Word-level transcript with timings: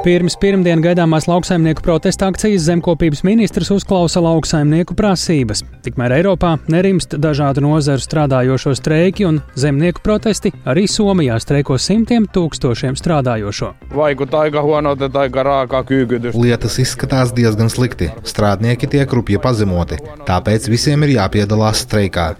Pirms 0.00 0.32
pirmdien 0.40 0.80
gaidāmās 0.80 1.26
lauksaimnieku 1.28 1.82
protesta 1.84 2.30
akcijas 2.30 2.62
zemkopības 2.64 3.20
ministrs 3.26 3.68
uzklausa 3.74 4.22
lauksaimnieku 4.24 4.94
prasības. 4.96 5.60
Tikmēr 5.84 6.14
Eiropā 6.16 6.54
nerimst 6.72 7.18
dažādu 7.20 7.60
nozaru 7.66 8.00
strādājošo 8.00 8.72
streiki 8.78 9.26
un 9.28 9.42
zemnieku 9.60 10.00
protesti, 10.00 10.54
arī 10.64 10.86
Somijā 10.88 11.36
streiko 11.44 11.76
simtiem 11.76 12.24
tūkstošiem 12.32 12.96
strādājošo. 12.96 13.74
Lietas 16.32 16.80
izskatās 16.80 17.36
diezgan 17.36 17.68
slikti. 17.68 18.08
Strādnieki 18.24 18.88
tiek 18.96 19.12
rupji 19.12 19.36
pazemoti, 19.36 20.00
tāpēc 20.24 20.72
visiem 20.72 21.04
ir 21.04 21.18
jāpiedalās 21.18 21.84
streikā. 21.84 22.30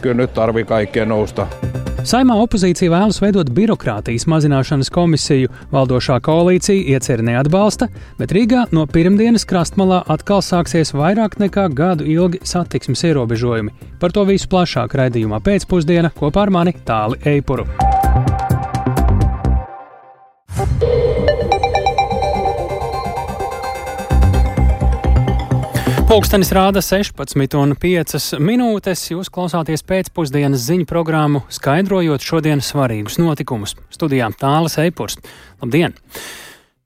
Saimā 2.06 2.36
opozīcija 2.40 2.90
vēlas 2.92 3.18
veidot 3.20 3.50
birokrātijas 3.54 4.26
mazināšanas 4.30 4.90
komisiju. 4.94 5.50
Valdošā 5.72 6.16
koalīcija 6.24 6.94
ieceri 6.94 7.26
neatbalsta, 7.28 7.90
bet 8.18 8.32
Rīgā 8.36 8.66
no 8.74 8.86
pirmdienas 8.90 9.44
krastmalā 9.48 10.00
atkal 10.14 10.42
sāksies 10.44 10.94
vairāk 10.96 11.38
nekā 11.42 11.68
gadu 11.76 12.06
ilgi 12.08 12.40
satiksmes 12.46 13.04
ierobežojumi. 13.10 13.74
Par 14.00 14.14
to 14.16 14.24
visu 14.28 14.48
plašāk 14.52 14.96
raidījumā 15.02 15.42
pēcpusdienā 15.44 16.14
kopā 16.16 16.46
ar 16.46 16.54
mani 16.56 16.76
Tāli 16.86 17.20
Eipuru. 17.36 17.68
Pūkstens 26.10 26.48
rāda 26.50 26.80
16,5 26.82 28.40
minūtes. 28.42 29.02
Jūs 29.12 29.28
klausāties 29.30 29.84
pēcpusdienas 29.86 30.64
ziņu 30.66 30.88
programmu, 30.90 31.44
skaidrojot 31.54 32.24
šodienas 32.26 32.72
svarīgus 32.72 33.20
notikumus. 33.22 33.76
Studijā 33.94 34.26
Tāles 34.40 34.74
Eipurs. 34.82 35.20
Labdien! 35.62 35.94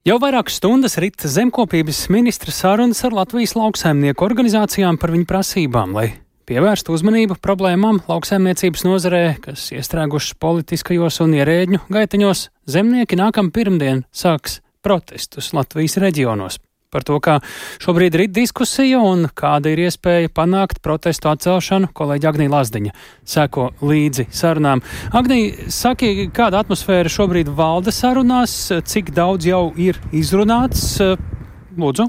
Jau 0.05 0.19
vairākas 0.21 0.59
stundas 0.61 0.99
rita 1.01 1.31
zemkopības 1.33 2.03
ministra 2.13 2.53
sarunas 2.53 3.01
ar 3.09 3.17
Latvijas 3.17 3.57
lauksaimnieku 3.57 4.29
organizācijām 4.29 5.01
par 5.01 5.15
viņu 5.17 5.25
prasībām, 5.33 5.97
lai 5.97 6.11
pievērstu 6.45 6.93
uzmanību 6.93 7.39
problēmām 7.41 8.03
lauksaimniecības 8.05 8.85
nozarē, 8.85 9.23
kas 9.41 9.71
iestrēgušas 9.73 10.37
politiskajos 10.37 11.23
un 11.25 11.33
ierēģņu 11.41 11.81
gaiteņos. 11.97 12.45
Zemnieki 12.77 13.23
nākam 13.25 13.49
pirmdien 13.57 14.05
sāks 14.13 14.61
protestus 14.85 15.55
Latvijas 15.57 15.97
reģionos 16.05 16.61
par 16.95 17.07
to, 17.07 17.19
kā 17.23 17.41
šobrīd 17.83 18.19
ir 18.19 18.27
diskusija 18.31 19.03
un 19.03 19.27
kāda 19.35 19.73
ir 19.75 19.85
iespēja 19.89 20.31
panākt 20.35 20.81
protestu 20.85 21.33
atcelšanu. 21.33 21.91
Kolēģi 21.97 22.31
Agnija 22.31 22.55
Lazdiņa 22.55 22.95
seko 23.35 23.71
līdzi 23.83 24.29
sarunām. 24.35 24.85
Agnija, 25.15 25.71
saki, 25.75 26.29
kāda 26.35 26.63
atmosfēra 26.63 27.11
šobrīd 27.13 27.51
valda 27.55 27.95
sarunās, 27.95 28.55
cik 28.87 29.11
daudz 29.17 29.51
jau 29.51 29.67
ir 29.81 29.99
izrunāts? 30.15 30.95
Lūdzu. 31.75 32.09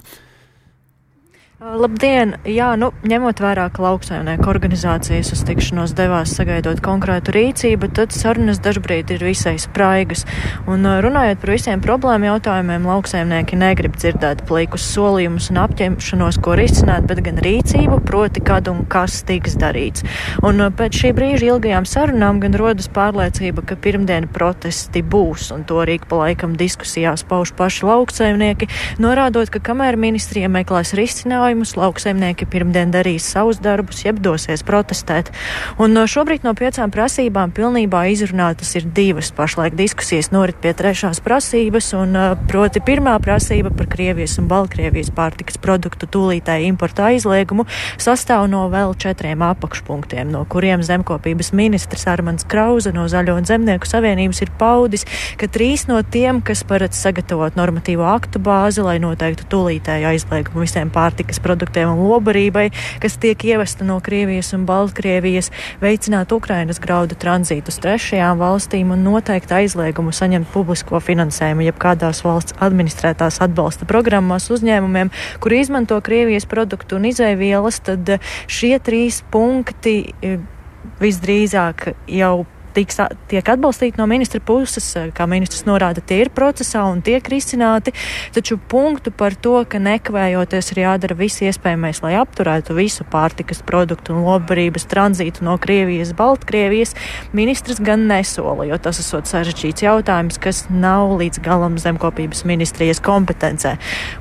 Labdien! 1.55 2.33
Jā, 2.43 2.73
nu, 2.75 2.89
ņemot 3.07 3.39
vērā, 3.39 3.69
ka 3.71 3.79
lauksaimnieku 3.79 4.49
organizācijas 4.51 5.29
uz 5.31 5.43
tikšanos 5.47 5.93
devās 5.95 6.33
sagaidot 6.35 6.81
konkrētu 6.83 7.31
rīcību, 7.31 7.87
tad 7.95 8.11
sarunas 8.11 8.59
dažbrīd 8.59 9.13
ir 9.15 9.23
visai 9.23 9.53
spraigas. 9.63 10.25
Un 10.67 10.83
runājot 10.83 11.39
par 11.39 11.51
visiem 11.53 11.79
problēmu 11.79 12.27
jautājumiem, 12.27 12.83
lauksaimnieki 12.91 13.59
negrib 13.61 13.95
dzirdēt 13.95 14.43
plikus 14.49 14.83
solījumus 14.97 15.47
un 15.53 15.61
apņemšanos, 15.63 16.41
ko 16.43 16.57
risināt, 16.59 17.07
bet 17.07 17.23
gan 17.23 17.39
rīcību, 17.47 18.01
proti, 18.03 18.43
kad 18.43 18.67
un 18.67 18.83
kas 18.91 19.21
tiks 19.23 19.55
darīts. 19.61 20.03
Un 20.43 20.59
pēc 20.75 20.99
šī 21.05 21.13
brīža 21.15 21.53
ilgajām 21.53 21.87
sarunām 21.87 22.43
gan 22.43 22.59
rodas 22.59 22.91
pārliecība, 22.91 23.63
ka 23.63 23.79
pirmdiena 23.79 24.27
protesti 24.27 24.99
būs, 24.99 25.53
un 25.55 25.63
to 25.63 25.79
arī 25.85 26.01
pa 26.03 26.25
laikam 26.25 26.59
diskusijās 26.59 27.23
pauž 27.23 27.55
paši 27.55 27.87
lauksaimnieki, 27.87 28.69
norādot, 28.99 29.55
ka 29.55 29.63
kamēr 29.71 29.95
ministrija 29.95 30.51
meklēs 30.51 30.91
risinājumu, 30.99 31.44
jautājumus. 31.45 31.75
Lauksaimnieki 31.75 32.45
pirmdien 32.49 32.91
darīs 32.91 33.25
savus 33.29 33.59
darbus, 33.59 34.03
jeb 34.05 34.19
dosies 34.23 34.63
protestēt. 34.63 35.31
Un 35.77 35.93
no 35.93 36.05
šobrīd 36.07 36.43
no 36.43 36.53
piecām 36.53 36.91
prasībām 36.91 37.51
pilnībā 37.51 38.07
izrunātas 38.09 38.75
ir 38.75 38.85
divas. 38.85 39.31
Pašlaik 39.31 39.75
diskusijas 39.75 40.31
norit 40.31 40.57
pie 40.61 40.73
trešās 40.73 41.21
prasības, 41.21 41.93
un 41.93 42.15
proti 42.47 42.81
pirmā 42.81 43.17
prasība 43.19 43.71
par 43.75 43.87
Krievijas 43.87 44.37
un 44.39 44.47
Baltkrievijas 44.47 45.11
pārtikas 45.11 45.59
produktu 45.61 46.07
tūlītēju 46.07 46.69
importu 46.71 47.05
aizliegumu 47.05 47.67
sastāv 47.97 48.47
no 48.49 48.65
vēl 48.71 48.95
četriem 48.97 49.43
apakšpunktiem, 49.45 50.31
no 50.31 50.45
kuriem 50.49 50.83
zemkopības 50.83 51.51
ministrs 51.53 52.07
Armans 52.07 52.47
Krauze 52.47 52.93
no 52.95 53.05
Zaļo 53.11 53.37
Zemnieku 53.45 53.85
savienības 53.85 54.41
ir 54.41 54.51
paudis, 54.57 55.05
ka 55.37 55.49
trīs 55.51 55.85
no 55.89 55.99
tiem, 56.01 56.41
kas 56.41 56.63
paredz 56.65 56.97
sagatavot 56.97 57.57
normatīvo 57.59 58.07
aktu 58.15 58.39
bāzi, 58.41 58.81
lai 58.85 58.95
noteiktu 59.03 59.45
tūlītēju 59.51 60.09
aizliegumu 60.13 60.63
visiem 60.63 60.89
pārtikas 60.95 61.34
produktiem 61.43 61.91
un 61.91 62.05
lobarībai, 62.09 62.69
kas 63.03 63.17
tiek 63.21 63.43
ievesta 63.47 63.85
no 63.87 63.97
Krievijas 64.03 64.53
un 64.57 64.65
Baltkrievijas, 64.69 65.51
veicināt 65.81 66.33
Ukrainas 66.35 66.81
graudu 66.83 67.17
tranzītu 67.19 67.73
uz 67.73 67.79
trešajām 67.83 68.39
valstīm 68.41 68.93
un 68.95 69.05
noteikti 69.05 69.57
aizliegumu 69.61 70.13
saņemt 70.15 70.51
publisko 70.53 71.01
finansējumu 71.03 71.67
jebkādās 71.69 72.23
valsts 72.25 72.57
administrētās 72.63 73.41
atbalsta 73.45 73.87
programmās 73.89 74.49
uzņēmumiem, 74.53 75.13
kuri 75.43 75.61
izmanto 75.65 75.99
Krievijas 76.05 76.47
produktu 76.49 76.99
un 76.99 77.09
izēvielas, 77.11 77.81
tad 77.85 78.17
šie 78.47 78.75
trīs 78.83 79.21
punkti 79.31 79.97
eh, 80.21 80.41
visdrīzāk 81.01 81.91
jau 82.11 82.45
tiks, 82.75 82.99
tiek 83.31 83.47
atbalstīti 83.55 83.99
no 83.99 84.07
ministra 84.09 84.41
puses, 84.43 84.87
kā 85.15 85.27
ministrs 85.29 85.65
norāda, 85.67 86.03
tie 86.03 86.21
ir 86.25 86.31
procesā 86.35 86.83
un 86.89 87.01
tiek 87.05 87.25
risināti, 87.31 87.93
taču 88.35 88.57
punktu 88.71 89.13
par 89.15 89.35
to, 89.35 89.57
ka 89.69 89.79
nekavējoties 89.81 90.71
ir 90.73 90.81
jādara 90.83 91.17
viss 91.17 91.43
iespējamais, 91.45 92.01
lai 92.03 92.15
apturētu 92.19 92.75
visu 92.77 93.05
pārtikas 93.11 93.63
produktu 93.65 94.15
un 94.15 94.25
lobarības 94.27 94.87
tranzītu 94.91 95.45
no 95.47 95.57
Krievijas, 95.61 96.13
Baltkrievijas, 96.17 96.95
ministrs 97.35 97.81
gan 97.83 98.07
nesola, 98.09 98.67
jo 98.67 98.79
tas 98.81 98.99
esot 99.03 99.29
sarežģīts 99.29 99.85
jautājums, 99.85 100.39
kas 100.41 100.65
nav 100.69 101.15
līdz 101.19 101.41
galam 101.45 101.79
zemkopības 101.81 102.43
ministrijas 102.47 103.01
kompetencē. 103.03 103.75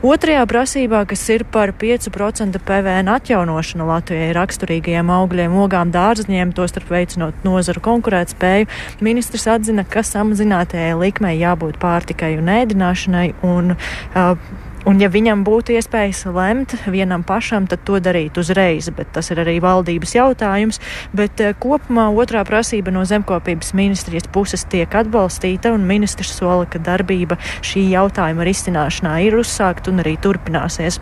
Otrajā 0.05 0.45
prasībā, 0.51 1.05
kas 1.11 1.27
ir 1.35 1.47
par 1.51 1.75
5% 1.81 2.63
PVN 2.65 3.11
atjaunošanu 3.17 3.89
Latvijai 3.89 4.33
raksturīgajiem 4.37 5.11
augļiem, 5.15 5.59
ogām, 5.65 5.93
dārzņiem, 5.95 6.55
tostarp 6.57 6.93
veicinot 6.95 7.45
nozaru 7.47 7.83
konkurētspēju 7.85 8.44
spēju. 8.45 8.69
Ministrs 9.05 9.49
atzina, 9.49 9.85
ka 9.85 10.05
samazinātajai 10.05 10.95
likmei 11.01 11.39
jābūt 11.41 11.81
pārtikai 11.81 12.37
un 12.39 12.53
ēdināšanai. 12.61 13.33
Un, 13.43 13.77
uh, 14.15 14.37
Un, 14.85 14.99
ja 15.01 15.09
viņam 15.09 15.47
būtu 15.47 15.73
iespējas 15.79 16.27
lemt 16.29 16.75
vienam 16.93 17.23
pašam, 17.25 17.65
tad 17.65 17.87
to 17.89 17.97
darīt 18.05 18.37
uzreiz, 18.37 18.91
bet 18.93 19.15
tas 19.17 19.31
ir 19.33 19.41
arī 19.41 19.55
valdības 19.65 20.13
jautājums. 20.13 20.77
Bet 21.17 21.41
uh, 21.41 21.55
kopumā 21.57 22.11
otrā 22.13 22.43
prasība 22.45 22.93
no 22.93 23.07
zemkopības 23.09 23.73
ministrijas 23.73 24.29
puses 24.29 24.67
tiek 24.69 24.93
atbalstīta, 24.93 25.73
un 25.73 25.89
ministrs 25.89 26.37
sola, 26.37 26.69
ka 26.69 26.85
darbība 26.85 27.41
šī 27.65 27.87
jautājuma 27.95 28.45
risināšanā 28.45 29.17
ir 29.25 29.41
uzsākta 29.41 29.89
un 29.89 30.05
arī 30.05 30.19
turpināsies. 30.21 31.01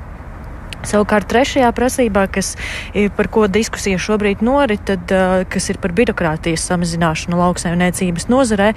Savukārt 0.88 1.28
trešajā 1.30 1.68
prasībā, 1.76 2.26
kas, 2.32 2.54
par 3.16 3.28
ko 3.32 3.46
diskusija 3.50 4.00
šobrīd 4.02 4.42
norit, 4.42 4.82
tad, 4.88 5.12
kas 5.52 5.68
ir 5.70 5.78
par 5.82 5.94
birokrātijas 5.96 6.64
samazināšanu 6.66 7.38
lauksaimniecības 7.38 8.26
nozarē, 8.32 8.72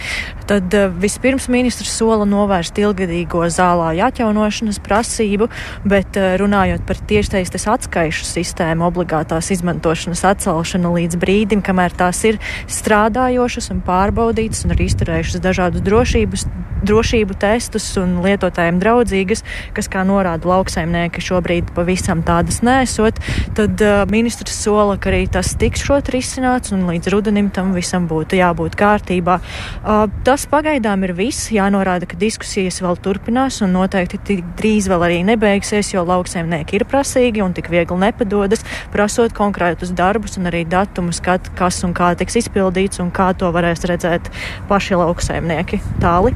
tad 0.50 0.76
vispirms 1.02 1.48
ministrs 1.50 1.96
sola 1.98 2.28
novērst 2.30 2.78
ilgadīgo 2.82 3.48
zālāju 3.50 4.06
atjaunošanas 4.06 4.80
prasību, 4.86 5.50
bet 5.88 6.20
runājot 6.42 6.86
par 6.86 7.02
tiešsaistes 7.10 7.66
atskaišu 7.74 8.28
sistēmu 8.30 8.86
obligātās 8.90 9.50
izmantošanas 9.56 10.24
atcelšanu 10.36 10.94
līdz 11.00 11.20
brīdim, 11.22 11.66
kamēr 11.66 11.96
tās 11.98 12.22
ir 12.30 12.38
strādājošas 12.70 13.72
un 13.74 13.82
pārbaudītas 13.86 14.66
un 14.68 14.76
arī 14.78 14.90
izturējušas 14.92 15.44
dažādus 15.44 15.86
drošības, 15.86 16.46
drošību 16.86 17.38
testus 17.42 17.88
un 17.98 18.20
lietotājiem 18.22 18.78
draudzīgas, 18.84 19.42
kas, 19.74 19.90
kā 19.90 20.04
norāda 20.06 20.50
lauksaimnieki, 20.52 21.24
šobrīd 21.24 21.72
pavisam 21.74 21.95
visam 21.96 22.22
tādas 22.26 22.62
nesot, 22.66 23.20
tad 23.58 23.82
uh, 23.84 24.04
ministrs 24.12 24.60
sola, 24.66 25.00
ka 25.02 25.12
arī 25.12 25.26
tas 25.32 25.54
tiks 25.60 25.86
šot 25.88 26.12
risināts 26.14 26.74
un 26.76 26.86
līdz 26.90 27.12
rudenim 27.14 27.50
tam 27.56 27.74
visam 27.76 28.10
būtu 28.10 28.40
jābūt 28.40 28.78
kārtībā. 28.80 29.40
Uh, 29.82 30.06
tas 30.28 30.48
pagaidām 30.52 31.06
ir 31.08 31.16
viss. 31.18 31.50
Jānorāda, 31.56 32.08
ka 32.10 32.20
diskusijas 32.20 32.82
vēl 32.84 33.00
turpinās 33.04 33.62
un 33.66 33.76
noteikti 33.76 34.42
drīz 34.60 34.90
vēl 34.92 35.06
arī 35.08 35.22
nebeigsies, 35.28 35.94
jo 35.94 36.04
lauksaimnieki 36.08 36.80
ir 36.80 36.88
prasīgi 36.90 37.44
un 37.46 37.56
tik 37.56 37.70
viegli 37.74 37.98
nepadodas, 38.02 38.66
prasot 38.94 39.36
konkrētus 39.38 39.94
darbus 39.96 40.40
un 40.40 40.50
arī 40.52 40.66
datumus, 40.68 41.22
kad, 41.24 41.48
kas 41.60 41.82
un 41.88 41.96
kā 41.96 42.14
tiks 42.20 42.42
izpildīts 42.44 43.02
un 43.04 43.14
kā 43.16 43.32
to 43.38 43.52
varēs 43.56 43.86
redzēt 43.88 44.32
paši 44.70 45.00
lauksaimnieki. 45.00 45.82
Tāli. 46.04 46.36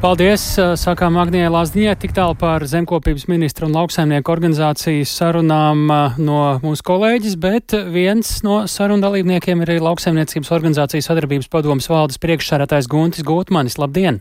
Paldies, 0.00 0.42
sākām 0.80 1.18
Agnijai 1.20 1.50
Lāsdiņai, 1.52 1.92
tik 2.00 2.14
tālu 2.16 2.32
par 2.40 2.64
zemkopības 2.64 3.26
ministru 3.28 3.66
un 3.68 3.74
lauksaimnieku 3.76 4.32
organizācijas 4.70 5.10
sarunām 5.18 5.88
no 6.22 6.60
mūsu 6.62 6.84
kolēģis, 6.86 7.36
bet 7.40 7.74
viens 7.90 8.42
no 8.44 8.66
sarunu 8.68 9.02
dalībniekiem 9.02 9.62
ir 9.62 9.72
arī 9.72 9.80
lauksaimniecības 9.82 10.50
organizācijas 10.54 11.08
sadarbības 11.10 11.48
padomas 11.50 11.88
valdes 11.90 12.18
priekšsārātājs 12.22 12.86
Guntis 12.88 13.24
Gūtmanis. 13.24 13.78
Labdien! 13.78 14.20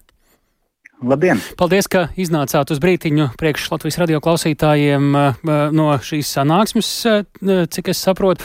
Labdien! 1.06 1.40
Paldies, 1.56 1.88
ka 1.88 2.10
iznācāt 2.18 2.72
uz 2.74 2.80
brītiņu 2.82 3.30
priekš 3.38 3.70
Latvijas 3.72 4.00
radio 4.02 4.20
klausītājiem 4.20 5.14
no 5.72 5.90
šīs 6.02 6.34
sanāksmes, 6.34 6.90
cik 7.70 7.94
es 7.94 8.02
saprotu. 8.02 8.44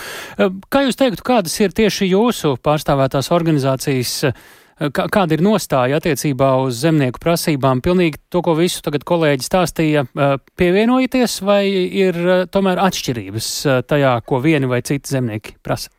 Kā 0.68 0.84
jūs 0.84 1.00
teiktu, 1.00 1.24
kādas 1.24 1.56
ir 1.60 1.72
tieši 1.72 2.12
jūsu 2.12 2.58
pārstāvētās 2.60 3.32
organizācijas? 3.32 4.34
Kā, 4.74 5.04
kāda 5.06 5.36
ir 5.36 5.42
nostāja 5.44 6.00
attiecībā 6.00 6.48
uz 6.64 6.80
zemnieku 6.82 7.20
prasībām? 7.22 7.78
Pilnīgi 7.84 8.18
to, 8.32 8.42
ko 8.42 8.56
visu 8.58 8.82
tagad 8.82 9.04
kolēģi 9.06 9.46
stāstīja, 9.46 10.02
pievienojieties, 10.58 11.36
vai 11.46 11.62
ir 11.70 12.18
tomēr 12.50 12.82
atšķirības 12.82 13.50
tajā, 13.86 14.16
ko 14.26 14.42
vieni 14.42 14.70
vai 14.70 14.82
citi 14.82 15.14
zemnieki 15.14 15.54
prasa? 15.62 15.94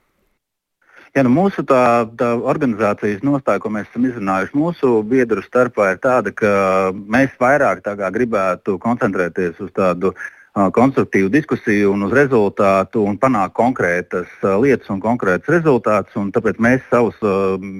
Ja, 1.15 1.23
nu 1.23 1.31
mūsu 1.31 1.63
tā, 1.63 2.03
tā 2.19 2.33
organizācijas 2.35 3.23
nostāja, 3.23 3.61
ko 3.63 3.71
mēs 3.71 3.87
esam 3.87 4.09
izrunājuši 4.09 4.57
mūsu 4.59 4.97
biedru 5.07 5.39
starpā, 5.45 5.93
ir 5.93 6.01
tāda, 6.03 6.33
ka 6.35 6.49
mēs 6.91 7.37
vairāk 7.39 7.85
gribētu 8.11 8.75
koncentrēties 8.83 9.61
uz 9.63 9.71
tādu 9.79 10.11
uh, 10.11 10.25
konstruktīvu 10.55 11.29
diskusiju 11.33 11.91
un 11.91 12.05
uz 12.07 12.13
rezultātu 12.15 13.03
un 13.03 13.17
panākt 13.19 13.55
konkrētas 13.57 14.31
lietas 14.63 14.91
un 14.93 15.01
konkrētas 15.03 15.51
rezultātus. 15.51 16.15
Tāpēc 16.35 16.61
mēs 16.63 16.83
savus 16.89 17.19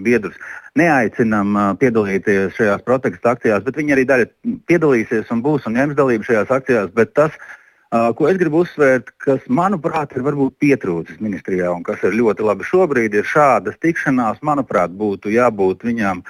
biedrus 0.04 0.36
neaicinām 0.76 1.78
piedalīties 1.80 2.58
šajās 2.58 2.84
protesta 2.84 3.36
akcijās, 3.36 3.64
bet 3.64 3.80
viņi 3.80 3.96
arī 3.96 4.08
daļa 4.10 4.32
piedalīsies 4.68 5.32
un 5.32 5.44
būs 5.46 5.70
un 5.70 5.80
ņems 5.80 5.96
dalību 5.96 6.28
šajās 6.28 6.52
akcijās. 6.58 6.92
Tas, 7.16 7.40
Ko 8.18 8.28
es 8.28 8.36
gribu 8.36 8.64
uzsvērt, 8.66 9.12
kas 9.24 9.44
manuprāt 9.48 10.16
ir 10.18 10.24
varbūt 10.26 10.58
pietrūcis 10.60 11.22
ministrijā 11.24 11.70
un 11.72 11.84
kas 11.86 12.02
ir 12.04 12.18
ļoti 12.18 12.44
labi 12.44 12.66
šobrīd, 12.68 13.14
ir 13.16 13.28
šādas 13.30 13.78
tikšanās. 13.80 14.42
Manuprāt, 14.44 14.92
būtu 14.98 15.32
jābūt 15.32 15.86
viņām 15.86 16.24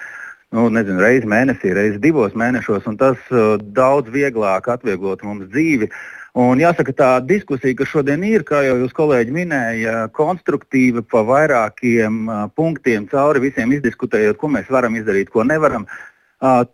nu, 0.54 0.68
nezinu, 0.76 1.00
reizi 1.02 1.30
mēnesī, 1.32 1.72
reizi 1.74 2.02
divos 2.04 2.36
mēnešos, 2.38 2.86
un 2.92 3.00
tas 3.00 3.18
uh, 3.32 3.56
daudz 3.58 4.12
vieglāk 4.14 4.70
atvieglotu 4.76 5.26
mums 5.26 5.50
dzīvi. 5.56 5.90
Un 6.36 6.60
jāsaka, 6.60 6.92
tā 6.92 7.10
diskusija, 7.24 7.78
kas 7.80 7.88
šodien 7.88 8.24
ir, 8.28 8.44
kā 8.44 8.60
jau 8.66 8.74
jūs 8.82 8.92
kolēģi 8.98 9.32
minēja, 9.32 9.94
konstruktīva 10.18 11.00
pa 11.08 11.22
vairākiem 11.24 12.26
punktiem 12.60 13.06
cauri 13.08 13.46
visiem 13.46 13.72
izdiskutējot, 13.72 14.36
ko 14.42 14.50
mēs 14.52 14.68
varam 14.68 14.98
izdarīt, 15.00 15.32
ko 15.32 15.46
nevaram. 15.48 15.88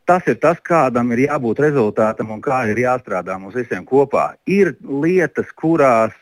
Tas 0.10 0.25
ir 0.25 0.40
tas, 0.42 0.58
kādam 0.66 1.13
ir 1.13 1.28
jābūt 1.28 1.62
rezultātam 1.62 2.34
un 2.34 2.42
kā 2.42 2.63
ir 2.72 2.81
jāstrādā 2.81 3.38
mums 3.38 3.54
visiem 3.54 3.86
kopā. 3.86 4.31
Ir 4.50 4.74
lietas, 4.81 5.54
kurās 5.54 6.18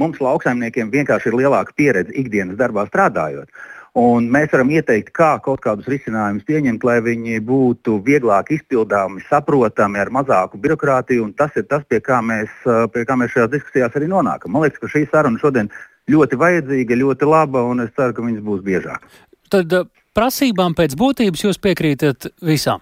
mums, 0.00 0.24
lauksaimniekiem, 0.24 0.88
vienkārši 0.96 1.28
ir 1.28 1.38
lielāka 1.42 1.76
pieredze 1.76 2.16
ikdienas 2.24 2.56
darbā 2.56 2.86
strādājot. 2.88 3.52
Un 3.98 4.30
mēs 4.32 4.48
varam 4.48 4.70
ieteikt, 4.72 5.10
kā 5.12 5.34
kaut 5.44 5.60
kādus 5.60 5.88
risinājumus 5.92 6.46
pieņemt, 6.48 6.84
lai 6.88 6.94
viņi 7.04 7.42
būtu 7.44 7.98
vieglāk 8.06 8.48
izpildāmi, 8.56 9.20
saprotami, 9.28 10.00
ar 10.00 10.08
mazāku 10.08 10.60
birokrātiju. 10.62 11.26
Tas 11.36 11.52
ir 11.60 11.66
tas, 11.68 11.84
pie 11.84 12.00
kā, 12.00 12.22
mēs, 12.24 12.54
pie 12.94 13.02
kā 13.04 13.18
mēs 13.20 13.34
šajās 13.34 13.50
diskusijās 13.52 13.98
arī 14.00 14.08
nonākam. 14.08 14.54
Man 14.54 14.64
liekas, 14.64 14.80
ka 14.80 14.88
šī 14.94 15.04
saruna 15.10 15.42
šodien 15.42 15.68
ļoti 16.08 16.38
vajadzīga, 16.40 16.98
ļoti 17.02 17.28
laba, 17.28 17.66
un 17.68 17.84
es 17.84 17.92
ceru, 17.98 18.16
ka 18.16 18.24
viņas 18.24 18.46
būs 18.46 18.64
biežāk. 18.64 19.04
Tad 19.52 19.76
prasībām 20.16 20.72
pēc 20.78 20.96
būtības 20.96 21.44
jūs 21.44 21.60
piekrītat 21.60 22.30
visām? 22.40 22.80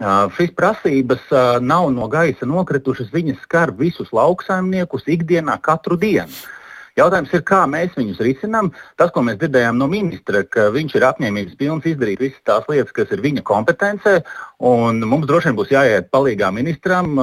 Uh, 0.00 0.30
šīs 0.38 0.54
prasības 0.56 1.26
uh, 1.34 1.58
nav 1.58 1.90
no 1.92 2.06
gaisa 2.08 2.46
nokritušas. 2.46 3.10
Viņas 3.10 3.42
skar 3.42 3.74
visus 3.76 4.14
lauksaimniekus 4.14 5.10
ikdienā, 5.10 5.58
katru 5.60 5.98
dienu. 6.00 6.30
Jautājums 6.98 7.34
ir, 7.36 7.42
kā 7.46 7.60
mēs 7.70 7.94
viņus 7.98 8.22
risinām. 8.24 8.70
Tas, 9.00 9.12
ko 9.14 9.22
mēs 9.26 9.38
dzirdējām 9.40 9.78
no 9.78 9.86
ministra, 9.90 10.42
ka 10.44 10.68
viņš 10.74 10.96
ir 10.98 11.06
apņēmības 11.10 11.58
pilns 11.60 11.86
izdarīt 11.90 12.24
visas 12.24 12.40
tās 12.48 12.66
lietas, 12.70 12.94
kas 12.96 13.12
ir 13.14 13.22
viņa 13.24 13.44
kompetencē, 13.46 14.16
un 14.70 15.04
mums 15.06 15.28
droši 15.30 15.50
vien 15.50 15.60
būs 15.60 15.74
jāiet 15.74 16.10
palīdzīgā 16.14 16.50
ministram 16.54 17.14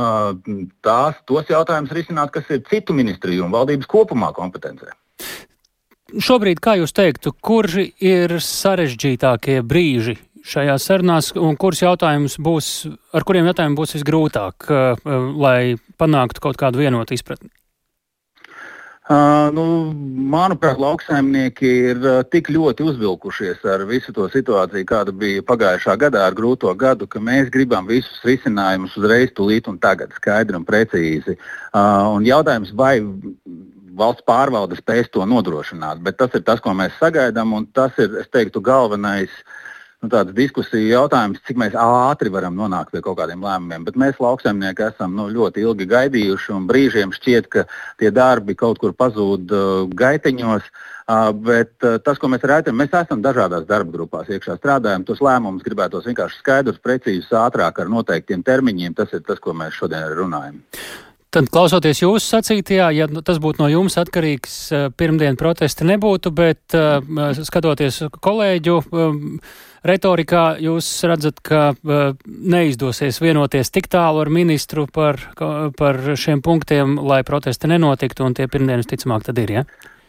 tās, 0.85 1.19
tos 1.27 1.51
jautājumus 1.51 1.95
risināt, 1.97 2.31
kas 2.35 2.47
ir 2.53 2.63
citu 2.69 2.95
ministriju 2.97 3.45
un 3.47 3.53
valdības 3.55 3.89
kopumā 3.91 4.31
kompetencē. 4.35 4.93
Šobrīd, 6.23 6.61
kā 6.63 6.77
jūs 6.79 6.95
teiktu, 6.95 7.33
kurš 7.43 7.81
ir 7.99 8.37
sarežģītākie 8.39 9.59
brīži 9.67 10.15
šajās 10.47 10.85
sarunās, 10.87 11.33
un 11.35 11.57
kurus 11.59 11.83
jautājumus 11.83 12.37
būs, 12.39 12.69
ar 13.11 13.25
kuriem 13.27 13.49
jautājumiem 13.49 13.75
būs 13.75 13.97
visgrūtāk, 13.97 14.69
lai 15.35 15.75
panāktu 15.99 16.43
kaut 16.47 16.59
kādu 16.59 16.79
vienotu 16.85 17.17
izpratni? 17.17 17.51
Uh, 19.07 19.47
nu, 19.55 19.63
manuprāt, 20.27 20.75
lauksaimnieki 20.83 21.69
ir 21.93 22.01
uh, 22.03 22.17
tik 22.27 22.49
ļoti 22.51 22.83
uzvilkušies 22.91 23.61
ar 23.71 23.85
visu 23.87 24.11
to 24.11 24.25
situāciju, 24.33 24.83
kāda 24.89 25.13
bija 25.15 25.45
pagājušā 25.47 25.95
gadā 26.01 26.25
ar 26.27 26.35
grūto 26.35 26.73
gadu, 26.75 27.07
ka 27.07 27.21
mēs 27.23 27.47
gribam 27.53 27.87
visus 27.87 28.19
risinājumus 28.27 28.97
uzreiz, 28.99 29.31
tūlīt 29.37 29.69
un 29.71 29.79
tagad, 29.79 30.11
skaidri 30.19 30.59
un 30.59 30.67
precīzi. 30.67 31.37
Uh, 31.71 32.17
un 32.17 32.27
jautājums, 32.27 32.73
vai 32.75 32.97
valsts 33.97 34.27
pārvalde 34.27 34.75
spēs 34.75 35.07
to 35.13 35.23
nodrošināt. 35.23 36.03
Bet 36.03 36.19
tas 36.19 36.35
ir 36.35 36.43
tas, 36.43 36.59
ko 36.59 36.75
mēs 36.75 36.99
sagaidām, 36.99 37.55
un 37.55 37.71
tas 37.71 37.95
ir, 38.03 38.11
es 38.19 38.27
teiktu, 38.27 38.59
galvenais 38.59 39.31
nu, 40.03 40.23
diskusiju 40.37 40.89
jautājums, 40.91 41.39
cik 41.47 41.61
ātri 41.73 42.31
varam 42.33 42.55
nonākt 42.57 42.91
pie 42.93 43.01
kaut 43.01 43.17
kādiem 43.19 43.41
lēmumiem. 43.43 43.85
Bet 43.87 43.97
mēs, 43.97 44.19
lauksaimnieki, 44.21 44.91
esam 44.91 45.15
nu, 45.17 45.29
ļoti 45.33 45.63
ilgi 45.65 45.87
gaidījuši, 45.89 46.51
un 46.53 46.67
brīžiem 46.69 47.13
šķiet, 47.15 47.49
ka 47.49 47.65
tie 47.97 48.11
darbi 48.11 48.55
kaut 48.55 48.79
kur 48.83 48.93
pazūd 48.93 49.51
uh, 49.51 49.87
gaiteņos. 49.89 50.69
Uh, 51.07 51.31
bet 51.31 51.71
uh, 51.87 51.97
tas, 52.03 52.19
ko 52.19 52.27
mēs 52.27 52.43
redzam, 52.43 52.77
mēs 52.77 52.93
esam 52.93 53.23
dažādās 53.23 53.65
darba 53.65 53.95
grupās 53.95 54.29
iekšā 54.29 54.57
strādājam. 54.59 55.07
Tos 55.07 55.23
lēmumus 55.23 55.65
gribētos 55.65 56.05
vienkārši 56.09 56.41
skaidrus, 56.43 56.81
precīzus, 56.83 57.31
ātrāk 57.31 57.79
ar 57.79 57.91
noteiktiem 57.91 58.43
termiņiem. 58.45 58.97
Tas 58.97 59.15
ir 59.15 59.23
tas, 59.25 59.39
ko 59.39 59.55
mēs 59.55 59.77
šodien 59.79 60.11
runājam. 60.19 60.61
Tad, 61.27 61.49
klausoties 61.51 61.99
jūsu 61.99 62.23
sacītajā, 62.23 62.85
ja 62.95 63.05
tas 63.25 63.37
būtu 63.43 63.59
no 63.59 63.67
jums 63.67 63.97
atkarīgs, 63.99 64.53
eh, 64.71 64.85
pirmdien 64.95 65.35
protesti 65.35 65.83
nebūtu, 65.85 66.31
bet 66.31 66.75
uh, 66.77 67.03
skatoties 67.35 67.99
kolēģu 68.23 68.77
um, 68.79 69.17
retorikā, 69.85 70.45
jūs 70.63 70.87
redzat, 71.09 71.41
ka 71.45 71.61
uh, 71.73 72.15
neizdosies 72.25 73.21
vienoties 73.21 73.73
tik 73.73 73.91
tālu 73.91 74.23
ar 74.23 74.31
ministru 74.33 74.87
par, 74.87 75.19
par 75.77 76.01
šiem 76.15 76.41
punktiem, 76.45 76.97
lai 77.01 77.23
protesti 77.27 77.69
nenotiktu, 77.69 78.25
un 78.25 78.37
tie 78.37 78.49
pirmdienas 78.51 78.89
ticamāk 78.89 79.27
tad 79.27 79.43
ir, 79.43 79.59
ja? 79.59 79.67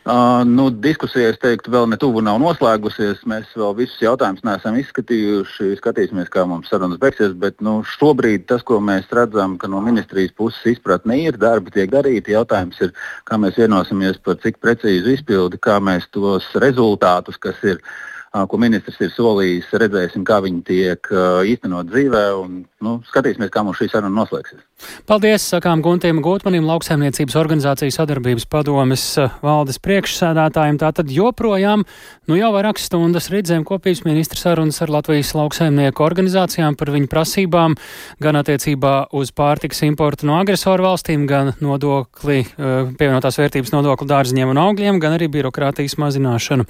Uh, 0.08 0.40
nu, 0.48 0.70
diskusija, 0.70 1.34
es 1.34 1.40
teiktu, 1.42 1.68
vēl 1.74 1.84
netuvu 1.92 2.22
nav 2.24 2.38
noslēgusies. 2.40 3.18
Mēs 3.28 3.50
vēl 3.58 3.74
visus 3.76 3.98
jautājumus 4.00 4.44
neesam 4.46 4.78
izskatījuši. 4.80 5.74
Skatīsimies, 5.76 6.30
kā 6.32 6.46
mums 6.48 6.70
sarunas 6.72 7.00
beigsies. 7.02 7.34
Bet 7.36 7.58
nu, 7.60 7.82
šobrīd 7.98 8.46
tas, 8.48 8.64
ko 8.64 8.78
mēs 8.80 9.10
redzam, 9.12 9.58
ka 9.60 9.68
no 9.68 9.82
ministrijas 9.84 10.32
puses 10.38 10.64
izpratne 10.72 11.18
ir, 11.26 11.37
darbi 11.37 11.75
tiek 11.75 11.92
darīti. 11.92 12.32
Jautājums 12.32 12.80
ir, 12.87 12.94
kā 13.28 13.37
mēs 13.42 13.60
vienosimies 13.60 14.16
par 14.25 14.38
cik 14.40 14.62
precīzu 14.64 15.12
izpildi, 15.18 15.60
kā 15.60 15.76
mēs 15.76 16.08
tos 16.16 16.46
rezultātus, 16.56 17.37
kas 17.37 17.60
ir 17.68 17.82
ko 18.28 18.58
ministrs 18.61 18.99
ir 19.00 19.12
solījis. 19.14 19.70
Redzēsim, 19.80 20.25
kā 20.28 20.40
viņi 20.44 20.64
tiek 20.68 21.11
īstenot 21.49 21.88
dzīvē, 21.88 22.25
un 22.38 22.62
nu, 22.85 22.99
skatīsimies, 23.08 23.50
kā 23.52 23.62
mums 23.64 23.80
šī 23.80 23.88
saruna 23.92 24.14
noslēgsies. 24.20 24.64
Paldies, 25.08 25.42
sakām 25.50 25.80
Guntim 25.82 26.20
Gutmanim, 26.23 26.66
lauksaimniecības 26.68 27.35
organizācijas 27.40 27.97
sadarbības 27.99 28.47
padomes 28.47 29.04
valdes 29.42 29.80
priekšsēdētājiem. 29.82 30.78
Tātad 30.78 31.11
joprojām, 31.11 31.82
nu 32.30 32.38
jau 32.38 32.52
vairākas 32.54 32.87
stundas 32.87 33.30
redzējām 33.32 33.66
kopības 33.66 34.04
ministra 34.06 34.38
sarunas 34.38 34.78
ar 34.85 34.92
Latvijas 34.94 35.35
lauksaimnieku 35.35 36.04
organizācijām 36.06 36.78
par 36.78 36.92
viņu 36.94 37.11
prasībām, 37.11 37.75
gan 38.23 38.38
attiecībā 38.38 38.97
uz 39.18 39.32
pārtiks 39.35 39.82
importu 39.88 40.28
no 40.30 40.38
agresoru 40.38 40.87
valstīm, 40.92 41.26
gan 41.26 41.56
nodokli, 41.64 42.44
pievienotās 42.54 43.40
vērtības 43.40 43.75
nodokli 43.75 44.12
dārziņiem 44.12 44.54
un 44.54 44.62
augļiem, 44.68 45.02
gan 45.02 45.18
arī 45.18 45.32
birokrātijas 45.40 45.99
mazināšanu. 45.99 46.68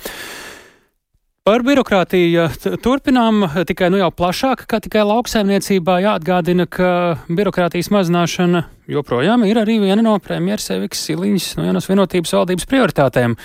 Par 1.48 1.62
birokrātiju 1.64 2.42
turpinām 2.84 3.46
tikai 3.64 3.86
nu 3.88 3.96
jau 3.96 4.10
plašāk, 4.12 4.66
kā 4.68 4.82
tikai 4.84 5.00
lauksaimniecībā 5.08 5.94
jāatgādina, 6.04 6.66
ka 6.68 6.88
birokrātijas 7.32 7.88
mazināšana 7.94 8.66
joprojām 8.92 9.46
ir 9.48 9.56
arī 9.62 9.78
viena 9.80 10.02
no 10.04 10.12
premjeras 10.20 10.66
Eviks 10.74 11.06
Siliņas 11.06 11.46
no 11.56 11.62
vienas 11.64 11.86
vienotības 11.88 12.34
valdības 12.36 12.68
prioritātēm. 12.68 13.36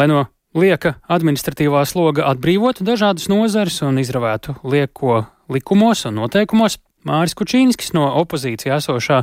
Lai 0.00 0.06
no 0.08 0.22
lieka 0.56 0.94
administratīvā 1.12 1.82
sloga 1.84 2.24
atbrīvotu 2.30 2.86
dažādas 2.88 3.28
nozares 3.28 3.76
un 3.84 4.00
izravētu 4.00 4.54
lieko 4.64 5.26
likumos 5.52 6.06
un 6.08 6.16
noteikumos, 6.22 6.78
Māris 7.04 7.36
Kučīnskis 7.36 7.92
no 7.98 8.06
opozīcijā 8.22 8.78
esošā 8.80 9.18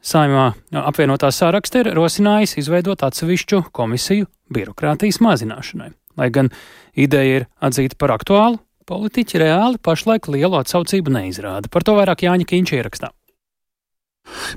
saimā 0.00 0.46
apvienotā 0.80 1.28
saraksta 1.28 1.84
ir 1.84 1.92
rosinājis 2.00 2.56
izveidot 2.64 3.04
atsevišķu 3.04 3.66
komisiju 3.76 4.30
birokrātijas 4.48 5.20
mazināšanai. 5.20 5.90
Lai 6.16 6.30
gan 6.30 6.50
ideja 6.96 7.40
ir 7.40 7.46
atzīta 7.64 7.98
par 7.98 8.14
aktuālu, 8.16 8.60
politiķi 8.88 9.40
reāli 9.42 9.80
pašlaik 9.82 10.28
lielu 10.32 10.58
atsaucību 10.60 11.12
neizrāda. 11.14 11.70
Par 11.72 11.86
to 11.86 11.96
vairāk 11.98 12.26
Jāņa 12.26 12.48
Kīņš 12.50 12.74
ierakstā. 12.78 13.12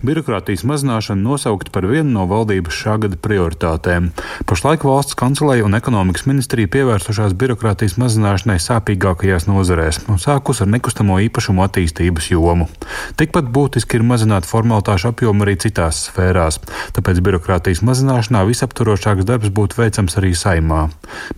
Birokrātijas 0.05 0.61
mazināšana 0.67 1.21
nosaukt 1.21 1.71
par 1.73 1.87
vienu 1.89 2.11
no 2.13 2.25
valdības 2.29 2.75
šā 2.83 2.97
gada 3.01 3.17
prioritātēm. 3.17 4.11
Pašlaik 4.49 4.85
valsts 4.85 5.17
kancelēja 5.17 5.65
un 5.65 5.77
ekonomikas 5.77 6.27
ministrija 6.29 6.69
pievērsušās 6.75 7.33
birokrātijas 7.37 7.97
mazināšanai 7.97 8.59
sāpīgākajās 8.61 9.47
nozarēs 9.49 10.03
un 10.11 10.21
sākus 10.21 10.61
ar 10.61 10.69
nekustamo 10.69 11.17
īpašumu 11.25 11.65
attīstības 11.65 12.29
jomu. 12.31 12.69
Tikpat 13.17 13.49
būtiski 13.53 13.97
ir 13.97 14.05
mazināt 14.05 14.45
formalitāšu 14.49 15.11
apjomu 15.11 15.47
arī 15.47 15.57
citās 15.65 16.03
sfērās, 16.07 16.61
tāpēc 16.93 17.23
birokrātijas 17.25 17.81
mazināšanā 17.87 18.45
visaptvarošāks 18.51 19.25
darbs 19.27 19.53
būtu 19.53 19.81
veicams 19.81 20.19
arī 20.21 20.33
saimā. 20.37 20.87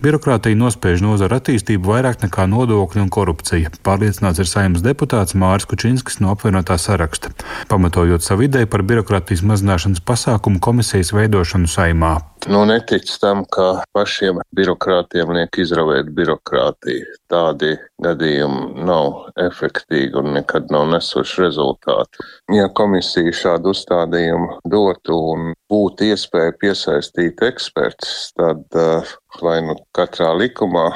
Birokrātija 0.04 0.58
nospiež 0.60 1.00
nozara 1.04 1.40
attīstību 1.40 1.94
vairāk 1.94 2.20
nekā 2.26 2.46
nodokļi 2.52 3.06
un 3.06 3.10
korupcija, 3.12 3.72
pārliecināts 3.86 4.42
ir 4.42 4.52
saimnes 4.52 4.84
deputāts 4.84 5.38
Māris 5.38 5.68
Kučinskis 5.70 6.20
no 6.20 6.34
apvienotā 6.34 6.76
saraksta. 6.80 7.32
Pamatojot 7.72 8.19
izmantot 8.20 8.22
savu 8.22 8.42
ideju 8.42 8.66
par 8.66 8.82
birokrātijas 8.82 9.42
mazināšanas 9.42 10.02
pasākumu 10.04 10.60
komisijas 10.60 11.12
veidošanu 11.12 11.68
saimā. 11.68 12.20
Nu, 12.48 12.64
netic 12.64 13.04
tam, 13.20 13.44
ka 13.44 13.84
pašiem 13.92 14.40
birokrātiem 14.56 15.32
liek 15.32 15.58
izravēt 15.58 16.10
birokrātiju. 16.12 17.06
Tādi 17.28 17.76
gadījumi 18.02 18.84
nav 18.84 19.30
efektīvi 19.36 20.16
un 20.16 20.32
nekad 20.34 20.70
nav 20.70 20.88
nesuši 20.90 21.42
rezultātu. 21.42 22.24
Ja 22.52 22.68
komisija 22.68 23.32
šādu 23.32 23.74
uzstādījumu 23.74 24.60
dotu 24.64 25.16
un 25.34 25.54
būtu 25.70 26.10
iespēja 26.12 26.56
piesaistīt 26.60 27.42
eksperts, 27.42 28.32
tad 28.36 28.64
uh, 28.74 29.04
vai 29.42 29.60
nu 29.62 29.76
katrā 29.96 30.32
likumā 30.36 30.90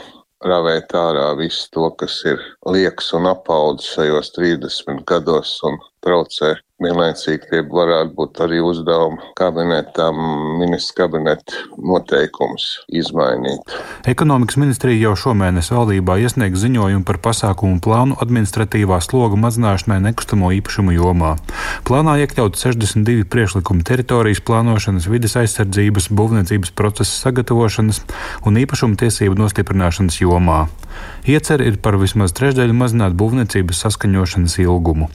ravēt 0.45 0.93
ārā 0.97 1.33
visu 1.39 1.69
to, 1.73 1.89
kas 2.01 2.21
ir 2.29 2.41
liekas 2.69 3.13
un 3.17 3.29
apaudzis 3.31 3.95
šajos 3.97 4.33
30 4.37 5.05
gados 5.09 5.57
un 5.65 5.79
traucē 6.05 6.55
Vienlaicīgi 6.85 7.49
tie 7.51 7.63
varētu 7.65 8.13
būt 8.19 8.41
arī 8.45 8.61
uzdevumi 8.65 9.31
kabinetam, 9.39 10.19
ministra 10.61 11.05
kabineta 11.05 11.63
noteikums 11.81 12.67
izmainīt. 12.93 13.75
Ekonomikas 14.11 14.59
ministrija 14.61 15.09
jau 15.09 15.15
šomēnes 15.25 15.71
valdībā 15.73 16.19
iesniegs 16.23 16.61
ziņojumu 16.65 17.07
par 17.09 17.21
pasākumu 17.25 17.81
plānu 17.85 18.19
administratīvā 18.25 19.01
sloga 19.05 19.39
mazināšanai 19.41 20.01
nekustamo 20.05 20.53
īpašumu 20.59 20.97
jomā. 20.99 21.35
Plānā 21.89 22.19
iekļaut 22.25 22.61
62 22.61 23.25
priekšlikumi 23.33 23.87
teritorijas 23.87 24.45
plānošanas, 24.45 25.09
vides 25.11 25.39
aizsardzības, 25.41 26.11
būvniecības 26.13 26.75
procesa 26.77 27.29
sagatavošanas 27.29 28.05
un 28.45 28.61
īpašumu 28.65 29.01
tiesību 29.01 29.41
nostiprināšanas 29.41 30.21
jomā. 30.21 30.65
Iecer 31.25 31.63
ir 31.65 31.79
par 31.81 31.97
vismaz 31.97 32.35
trešdaļu 32.37 32.75
mazināt 32.77 33.15
būvniecības 33.17 33.79
saskaņošanas 33.87 34.59
ilgumu. 34.61 35.07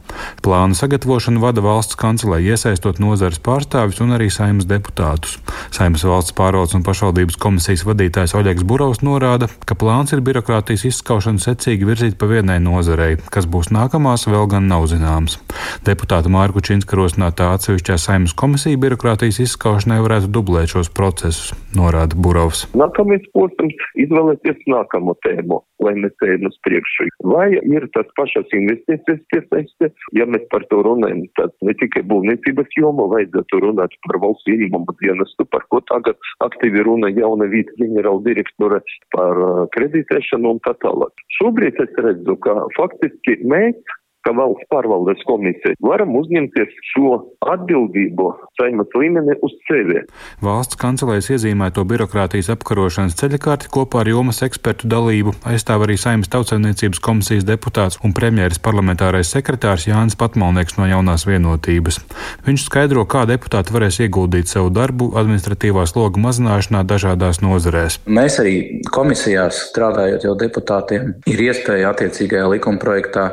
Plānu 0.41 0.73
sagatavošanu 0.77 1.41
vada 1.43 1.61
valsts 1.61 1.97
kancelē, 1.99 2.39
iesaistot 2.41 2.97
nozares 3.03 3.37
pārstāvis 3.45 4.01
un 4.01 4.15
arī 4.17 4.31
saimnes 4.33 4.65
deputātus. 4.69 5.37
Saimnes 5.75 6.05
valsts 6.09 6.33
pārvaldes 6.33 6.73
un 6.77 6.85
pašvaldības 6.87 7.37
komisijas 7.37 7.85
vadītājs 7.85 8.33
Oļegs 8.39 8.65
Burovs 8.65 9.03
norāda, 9.05 9.51
ka 9.69 9.77
plāns 9.77 10.15
ir 10.15 10.23
birokrātijas 10.25 10.87
izskaušanu 10.89 11.43
secīgi 11.43 11.85
virzīt 11.85 12.17
pa 12.17 12.25
vienai 12.31 12.57
nozarei, 12.63 13.19
kas 13.29 13.45
būs 13.45 13.69
nākamās, 13.75 14.25
vēl 14.25 14.49
gan 14.49 14.65
nav 14.71 14.89
zināms. 14.89 15.37
Deputāta 15.85 16.33
Mārku 16.33 16.65
Činska 16.65 16.97
rosinātā 16.97 17.51
atsevišķā 17.53 17.99
saimnes 18.01 18.33
komisija 18.33 18.81
birokrātijas 18.81 19.43
izskaušanai 19.45 20.01
varētu 20.01 20.33
dublēt 20.33 20.73
šos 20.73 20.89
procesus, 20.89 21.53
norāda 21.77 22.15
Burovs. 22.15 22.65
Nākamais 22.77 23.25
posms- 23.33 23.75
izvēlēties 24.05 24.63
nākamo 24.67 25.15
tēmu 25.25 25.63
lai 25.83 25.95
mēs 25.99 26.15
ejam 26.25 26.47
uz 26.49 26.57
priekšu. 26.65 27.07
Vai 27.31 27.47
ir 27.57 27.85
tas 27.95 28.07
pašas 28.19 28.51
investīcijas 28.55 29.21
piesaiste, 29.31 29.91
ja 30.17 30.27
mēs 30.29 30.45
par 30.53 30.65
to 30.71 30.81
runājam, 30.85 31.23
tad 31.39 31.53
ne 31.65 31.75
tikai 31.79 32.03
būvniecības 32.09 32.75
jomu, 32.77 33.07
vajadzētu 33.13 33.61
runāt 33.65 33.95
par 34.07 34.19
valsts 34.23 34.51
ieņēmumu 34.51 34.97
dienestu, 35.01 35.47
par 35.53 35.65
ko 35.71 35.81
tagad 35.91 36.19
aktīvi 36.45 36.83
runa 36.87 37.11
jauna 37.15 37.49
vīta 37.51 37.75
ģenerāla 37.79 38.23
direktore 38.27 38.81
par 39.15 39.43
uh, 39.45 39.63
kreditēšanu 39.75 40.55
un 40.55 40.61
tā 40.67 40.75
tālāk. 40.83 41.25
Šobrīd 41.39 41.79
es 41.83 41.95
redzu, 42.03 42.35
ka 42.43 42.55
faktiski 42.77 43.39
mēs 43.47 43.79
ka 44.25 44.33
valsts 44.35 44.67
pārvaldes 44.71 45.21
komisija 45.27 45.77
varam 45.83 46.15
uzņemties 46.19 46.75
šo 46.91 47.15
atbildību 47.53 48.29
saimats 48.59 48.97
līmeni 48.99 49.35
uz 49.45 49.55
sevi. 49.67 50.03
Valsts 50.43 50.79
kancelēs 50.79 51.29
iezīmēto 51.33 51.85
birokrātijas 51.87 52.51
apkarošanas 52.53 53.17
ceļakārti 53.19 53.71
kopā 53.73 54.03
ar 54.03 54.11
jomas 54.11 54.41
ekspertu 54.45 54.89
dalību 54.91 55.35
aizstāv 55.49 55.85
arī 55.87 55.95
saimnes 55.99 56.31
tautsaimniecības 56.33 57.01
komisijas 57.03 57.47
deputāts 57.47 57.99
un 58.03 58.15
premjeras 58.17 58.59
parlamentārais 58.63 59.31
sekretārs 59.31 59.87
Jānis 59.89 60.17
Patmalnieks 60.19 60.77
no 60.79 60.89
jaunās 60.89 61.25
vienotības. 61.29 62.01
Viņš 62.47 62.67
skaidro, 62.67 63.05
kā 63.09 63.25
deputāti 63.29 63.75
varēs 63.75 64.01
ieguldīt 64.03 64.51
savu 64.51 64.71
darbu 64.73 65.13
administratīvā 65.19 65.85
sloga 65.89 66.21
mazināšanā 66.21 66.83
dažādās 66.89 67.41
nozarēs. 67.45 68.01
Mēs 68.09 68.39
arī 68.43 68.55
komisijās 68.91 69.63
strādājot 69.69 70.27
jau 70.27 70.35
deputātiem, 70.39 71.13
ir 71.29 71.45
iespēja 71.49 71.93
attiecīgajā 71.93 72.51
likuma 72.55 72.81
projektā 72.81 73.25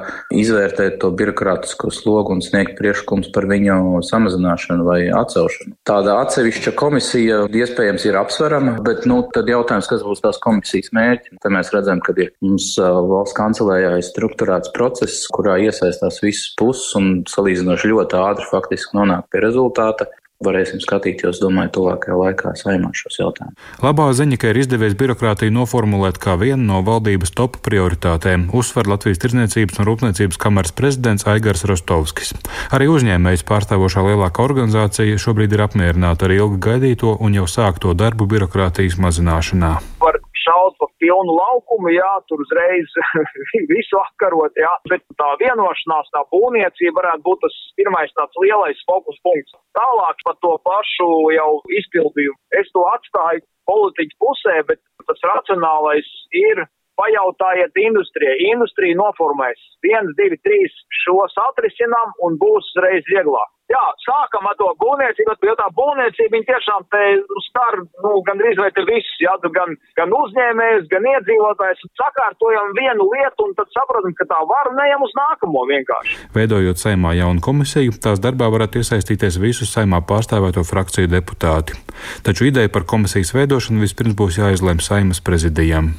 izvērtēt 0.77 1.01
to 1.01 1.11
birokrātisko 1.17 1.91
slogu 1.91 2.35
un 2.35 2.43
sniegt 2.43 2.77
priekšlikums 2.79 3.31
par 3.33 3.47
viņu 3.49 4.03
samazināšanu 4.05 4.85
vai 4.85 5.09
atcelšanu. 5.09 5.77
Tāda 5.87 6.21
atsevišķa 6.25 6.75
komisija 6.77 7.47
iespējams 7.49 8.07
ir 8.07 8.19
apsverama, 8.21 8.77
bet 8.85 9.07
nu, 9.07 9.23
tad 9.33 9.49
jautājums, 9.49 9.89
kas 9.89 10.05
būs 10.05 10.23
tās 10.25 10.39
komisijas 10.43 10.93
mērķi. 10.93 11.39
Te 11.43 11.53
mēs 11.53 11.73
redzam, 11.75 12.01
ka 12.01 12.15
ir 12.17 12.33
mums 12.45 12.75
valsts 12.79 13.37
kancelējā 13.37 13.97
ir 13.97 14.07
strukturēts 14.07 14.73
process, 14.77 15.27
kurā 15.33 15.59
iesaistās 15.65 16.21
visas 16.23 16.53
puses 16.59 16.93
un 16.99 17.25
salīdzinoši 17.31 17.93
ļoti 17.93 18.21
ātri 18.21 18.49
faktiski 18.53 18.99
nonāk 18.99 19.29
pie 19.33 19.45
rezultāta 19.45 20.11
varēsim 20.45 20.81
skatīties, 20.83 21.41
domāju, 21.41 21.73
tuvākajā 21.79 22.17
laikā 22.21 22.53
saimā 22.61 22.91
šos 22.97 23.19
jautājumus. 23.21 23.57
Labā 23.83 24.09
ziņa, 24.17 24.39
ka 24.41 24.51
ir 24.53 24.61
izdevies 24.61 24.97
birokrātiju 24.99 25.55
noformulēt 25.55 26.21
kā 26.23 26.37
vienu 26.41 26.61
no 26.69 26.83
valdības 26.87 27.33
top 27.37 27.59
prioritātēm, 27.65 28.51
uzsver 28.57 28.91
Latvijas 28.91 29.23
Tirzniecības 29.25 29.81
un 29.81 29.89
Rūpniecības 29.89 30.41
kameras 30.43 30.77
prezidents 30.77 31.27
Aigars 31.31 31.65
Rostovskis. 31.69 32.35
Arī 32.77 32.91
uzņēmējs 32.93 33.47
pārstāvošā 33.49 34.05
lielākā 34.11 34.45
organizācija 34.45 35.21
šobrīd 35.21 35.57
ir 35.57 35.65
apmierināta 35.67 36.29
ar 36.29 36.37
ilgi 36.37 36.61
gaidīto 36.69 37.17
un 37.17 37.41
jau 37.41 37.49
sākto 37.51 37.97
darbu 37.97 38.29
birokrātijas 38.29 39.01
mazināšanā. 39.01 39.77
Par 40.03 40.21
šaut 40.47 40.77
pa 40.81 40.86
pilnu 41.03 41.37
laukumu, 41.37 41.91
jā, 41.95 42.13
tur 42.29 42.43
uzreiz 42.45 42.95
visu 43.73 43.99
apkarot, 44.01 44.57
jā, 44.61 44.73
bet 44.91 45.05
tā 45.21 45.29
vienošanās, 45.43 46.13
tā 46.15 46.23
būvniecība 46.33 47.01
varētu 47.01 47.27
būt 47.27 47.43
tas 47.47 47.59
pirmais 47.81 48.15
tāds 48.19 48.41
lielais 48.43 48.81
fokus 48.89 49.19
punkts. 49.27 49.57
Tālāk 49.77 50.25
par 50.29 50.39
to 50.45 50.55
pašu 50.67 51.11
jau 51.37 51.51
izpildījumu. 51.81 52.39
Es 52.61 52.71
to 52.75 52.87
atstāju 52.95 53.45
politiķu 53.67 54.19
pusē, 54.23 54.57
bet 54.71 54.81
tas 55.09 55.23
racionālais 55.33 56.09
ir 56.39 56.65
pajautājiet 57.01 57.83
industrijai. 57.89 58.39
Industrija 58.53 58.99
noformēs 59.01 59.61
viens, 59.87 60.15
divi, 60.21 60.41
trīs 60.47 60.81
šos 61.05 61.37
atrisinām 61.51 62.17
un 62.27 62.41
būs 62.41 62.73
reiz 62.85 63.05
vieglāk. 63.13 63.53
Jā, 63.67 63.83
sākam 64.05 64.47
ar 64.47 64.55
to 64.61 64.69
būvniecību, 64.79 65.35
jo 65.43 65.55
tā 65.59 65.65
būvniecība 65.75 66.39
tiešām 66.47 66.85
te 66.95 67.01
skar, 67.49 67.81
nu, 68.05 68.13
gandrīz 68.29 68.61
vai 68.63 68.69
te 68.77 68.85
visus, 68.87 69.17
jā, 69.19 69.35
gan, 69.57 69.75
gan 69.99 70.15
uzņēmējus, 70.15 70.87
gan 70.93 71.09
iedzīvotājus, 71.11 71.83
sakārtojam 71.99 72.71
vienu 72.79 73.09
lietu 73.11 73.49
un 73.49 73.57
tad 73.59 73.75
saprotam, 73.75 74.15
ka 74.15 74.29
tā 74.31 74.39
var 74.47 74.71
neejam 74.79 75.03
uz 75.03 75.17
nākamo 75.19 75.67
vienkārši. 75.73 76.21
Veidojot 76.39 76.79
saimā 76.79 77.17
jaunu 77.19 77.43
komisiju, 77.43 77.99
tās 78.07 78.23
darbā 78.23 78.53
varētu 78.55 78.85
iesaistīties 78.85 79.43
visu 79.43 79.67
saimā 79.67 79.99
pārstāvēto 80.07 80.63
frakciju 80.63 81.11
deputāti. 81.11 81.75
Taču 82.23 82.47
ideja 82.47 82.71
par 82.71 82.87
komisijas 82.87 83.35
veidošanu 83.35 83.83
vispirms 83.83 84.15
būs 84.15 84.39
jāizlem 84.45 84.79
saimas 84.79 85.19
prezidijam. 85.19 85.97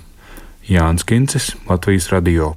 Jānis 0.68 1.06
Kincis, 1.08 1.54
Latvijas 1.70 2.10
radio. 2.12 2.52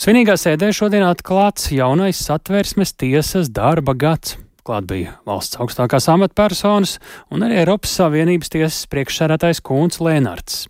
Svinīgā 0.00 0.36
sēdē 0.38 0.70
šodien 0.72 1.02
atklāts 1.04 1.72
jaunais 1.74 2.20
satversmes 2.22 2.94
tiesas 2.94 3.50
darba 3.50 3.96
gads. 3.98 4.36
Klāt 4.64 4.86
bija 4.86 5.16
valsts 5.26 5.58
augstākās 5.58 6.06
amatpersonas 6.12 6.98
un 7.32 7.42
arī 7.42 7.58
Eiropas 7.64 7.96
Savienības 7.98 8.52
tiesas 8.54 8.86
priekšsēdētājs 8.92 9.62
Kūns 9.66 9.98
Lēnards. 10.04 10.62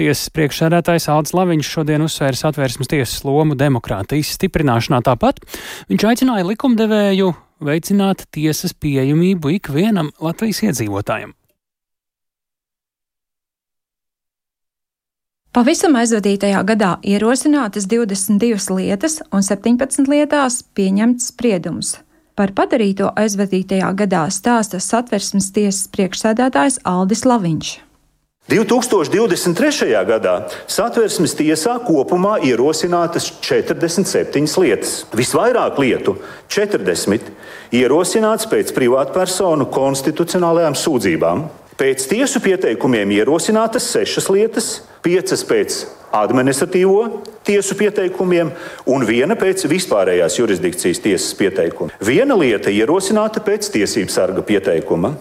Tiesas 0.00 0.26
priekšsēdētājs 0.34 1.06
Aldis 1.12 1.36
Laviņš 1.36 1.72
šodien 1.76 2.04
uzsvēra 2.08 2.40
satversmes 2.40 2.90
tiesas 2.90 3.22
lomu 3.28 3.54
demokrātijas 3.54 4.34
stiprināšanā. 4.40 5.04
Tāpat 5.06 5.44
viņš 5.92 6.10
aicināja 6.10 6.50
likumdevēju 6.50 7.32
veicināt 7.62 8.26
tiesas 8.34 8.74
pieejamību 8.74 9.54
ikvienam 9.60 10.10
Latvijas 10.18 10.64
iedzīvotājam. 10.66 11.36
Pavisam 15.56 15.94
aizvadītajā 15.96 16.58
gadā 16.68 16.88
ierosinātas 17.00 17.86
22 17.88 18.74
lietas 18.76 19.22
un 19.32 19.40
17 19.40 20.04
lietās 20.12 20.58
pieņemts 20.76 21.30
spriedums. 21.30 21.94
Par 22.36 22.52
padarīto 22.52 23.08
aizvadītajā 23.16 23.88
gadā 23.96 24.26
stāsta 24.28 24.82
satversmes 24.84 25.48
tiesas 25.56 25.88
priekšsēdētājs 25.96 26.82
Aldis 26.84 27.24
Laviņš. 27.24 27.72
2023. 28.52 29.96
gadā 30.12 30.36
satversmes 30.68 31.32
tiesā 31.40 31.80
kopumā 31.88 32.36
ierosinātas 32.44 33.32
47 33.40 34.60
lietas. 34.60 35.06
Visvairāk 35.16 35.80
lietu, 35.80 36.18
40, 36.52 37.32
ierosināts 37.80 38.44
pēc 38.52 38.76
privātpersonu 38.76 39.72
konstitucionālajām 39.72 40.76
sūdzībām. 40.76 41.48
Pēc 41.76 42.06
tiesu 42.08 42.40
pieteikumiem 42.40 43.10
ierosinātas 43.18 43.90
sešas 43.92 44.30
lietas, 44.32 44.68
piecas 45.04 45.42
pēc 45.44 45.82
administratīvo 46.24 47.00
tiesu 47.46 47.76
pieteikumiem 47.78 48.50
un 48.90 49.04
viena 49.06 49.36
pēc 49.38 49.66
vispārējās 49.70 50.38
jurisdikcijas 50.40 51.00
tiesas 51.04 51.34
pieteikuma. 51.38 51.94
Viena 52.02 52.34
lieta 52.38 52.72
ierosināta 52.74 53.42
pēc 53.46 53.70
tiesību 53.76 54.10
sarga 54.10 54.42
pieteikuma. 54.46 55.12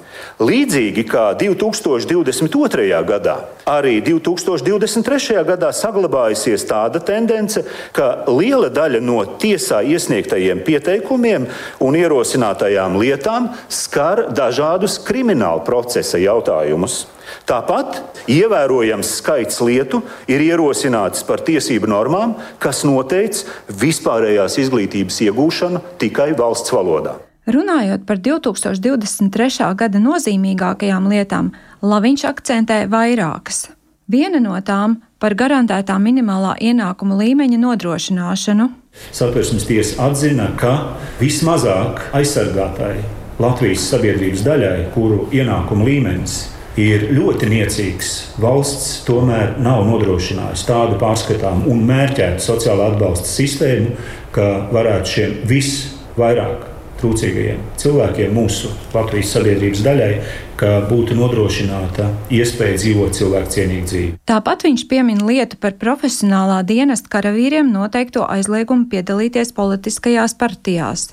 Līdzīgi 0.41 1.05
kā 1.09 1.27
2022. 1.37 2.87
gadā, 3.05 3.37
arī 3.69 3.99
2023. 4.05 5.37
gadā 5.45 5.71
saglabājusies 5.75 6.65
tāda 6.69 7.01
tendence, 7.05 7.61
ka 7.93 8.25
liela 8.31 8.71
daļa 8.73 9.03
no 9.05 9.21
tiesā 9.41 9.83
iesniegtajiem 9.85 10.65
pieteikumiem 10.65 11.49
un 11.85 11.99
ierosinātajām 12.01 12.97
lietām 13.01 13.51
skar 13.69 14.27
dažādus 14.33 14.97
krimināla 15.05 15.61
procesa 15.65 16.21
jautājumus. 16.21 17.05
Tāpat 17.49 18.01
ievērojams 18.31 19.11
skaits 19.19 19.61
lietu 19.61 20.01
ir 20.31 20.43
ierosināts 20.45 21.25
par 21.27 21.43
tiesību 21.45 21.89
normām, 21.91 22.35
kas 22.59 22.83
noteic 22.87 23.43
vispārējās 23.69 24.59
izglītības 24.63 25.21
iegūšanu 25.27 25.83
tikai 26.01 26.31
valsts 26.37 26.73
valodā. 26.75 27.19
Runājot 27.45 28.07
par 28.09 28.17
2023. 28.25 29.67
gada 29.77 29.99
nozīmīgākajām 30.01 31.09
lietām, 31.11 31.51
Laviņš 31.85 32.23
akcentē 32.31 32.85
vairākas. 32.89 33.67
Viena 34.09 34.39
no 34.41 34.57
tām 34.65 34.99
par 35.21 35.35
garantētā 35.37 35.97
minimālā 36.01 36.55
ienākuma 36.61 37.17
līmeņa 37.19 37.59
nodrošināšanu. 37.61 38.67
Satversmes 39.13 39.67
tiesa 39.69 40.09
atzina, 40.09 40.51
ka 40.57 40.97
vismazāk 41.21 42.01
aizsargātai 42.17 42.95
Latvijas 43.41 43.85
sabiedrības 43.91 44.41
daļai, 44.45 44.75
kuru 44.93 45.25
ienākuma 45.35 45.85
līmenis 45.85 46.54
ir 46.79 47.09
ļoti 47.15 47.49
niecīgs. 47.51 48.13
Valsts 48.41 49.01
tomēr 49.07 49.55
nav 49.63 49.85
nodrošinājusi 49.87 50.67
tādu 50.67 50.99
pārskatāmu 51.01 51.69
un 51.71 51.83
mērķētu 51.87 52.43
sociālo 52.43 52.89
atbalsta 52.91 53.29
sistēmu, 53.31 53.95
ka 54.35 54.47
varētu 54.75 55.13
šiem 55.15 55.35
visvairāk 55.49 56.71
trūcīgajiem 56.99 57.61
cilvēkiem, 57.79 58.33
mūsu 58.35 58.71
Latvijas 58.93 59.33
sabiedrības 59.35 59.83
daļai, 59.85 60.11
ka 60.59 60.71
būtu 60.87 61.17
nodrošināta 61.17 62.07
iespēja 62.33 62.79
dzīvot 62.79 63.17
cilvēkcienīgu 63.17 63.89
dzīvi. 63.89 64.13
Tāpat 64.29 64.63
viņš 64.67 64.85
piemin 64.91 65.19
lietu 65.27 65.59
par 65.59 65.75
profesionālā 65.81 66.61
dienesta 66.67 67.11
karavīriem 67.11 67.71
noteikto 67.73 68.23
aizliegumu 68.23 68.87
piedalīties 68.91 69.51
politiskajās 69.55 70.37
partijās. 70.39 71.09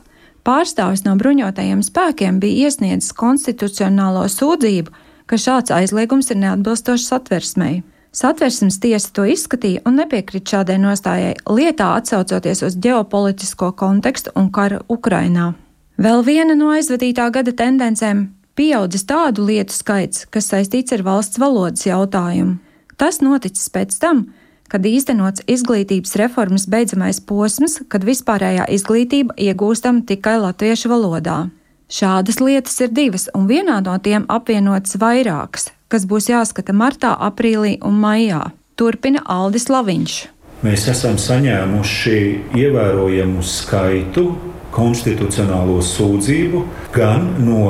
Pārstāvis 0.47 1.04
no 1.07 1.14
bruņotajiem 1.19 1.83
spēkiem 1.87 2.38
bija 2.42 2.69
iesniedzis 2.69 3.14
konstitucionālo 3.19 4.25
sūdzību, 4.31 4.95
ka 5.26 5.37
šāds 5.37 5.73
aizliegums 5.75 6.31
ir 6.31 6.41
neatbilstošs 6.43 7.09
satversmei. 7.12 7.83
Satversmes 8.12 8.76
tiesa 8.76 9.09
to 9.17 9.25
izskatīja 9.25 9.81
un 9.88 9.97
nepiekrita 9.97 10.59
šādai 10.59 10.76
nostājai, 10.83 11.33
lietā 11.49 11.95
atsaucoties 11.97 12.61
uz 12.67 12.76
ģeopolitisko 12.76 13.71
kontekstu 13.73 14.35
un 14.37 14.50
karu 14.52 14.83
Ukrainā. 14.93 15.55
Vēl 15.97 16.21
viena 16.26 16.57
no 16.59 16.75
aizvadītā 16.76 17.31
gada 17.33 17.52
tendencēm- 17.57 18.26
pieaudzis 18.57 19.07
tādu 19.09 19.47
lietu 19.49 19.73
skaits, 19.73 20.26
kas 20.31 20.50
saistīts 20.52 20.93
ar 20.93 21.02
valsts 21.02 21.38
valodas 21.38 21.87
jautājumu. 21.87 22.59
Tas 22.99 23.19
noticis 23.19 23.69
pēc 23.69 23.99
tam, 23.99 24.26
kad 24.69 24.83
īstenots 24.83 25.45
izglītības 25.47 26.14
reformas 26.17 26.67
beidzamais 26.67 27.21
posms, 27.21 27.81
kad 27.88 28.05
vispārējā 28.05 28.69
izglītība 28.69 29.37
iegūstama 29.37 30.05
tikai 30.07 30.38
latviešu 30.41 30.88
valodā. 30.88 31.50
Šādas 31.92 32.38
lietas 32.40 32.78
ir 32.80 32.88
divas, 32.96 33.26
un 33.37 33.44
vienā 33.50 33.75
no 33.84 33.92
tiem 34.00 34.22
apvienotas 34.32 34.96
vairākas, 34.96 35.66
kas 35.92 36.06
būs 36.08 36.30
jāskata 36.30 36.72
martā, 36.72 37.11
aprīlī 37.20 37.75
un 37.84 37.99
maijā. 38.00 38.46
Turpina 38.80 39.20
Aldis 39.28 39.68
Laviņš. 39.68 40.14
Mēs 40.64 40.87
esam 40.88 41.18
saņēmuši 41.20 42.16
ievērojamu 42.56 43.44
skaitu 43.44 44.25
konstitucionālo 44.72 45.82
sūdzību 45.84 46.62
gan 46.94 47.28
no 47.44 47.66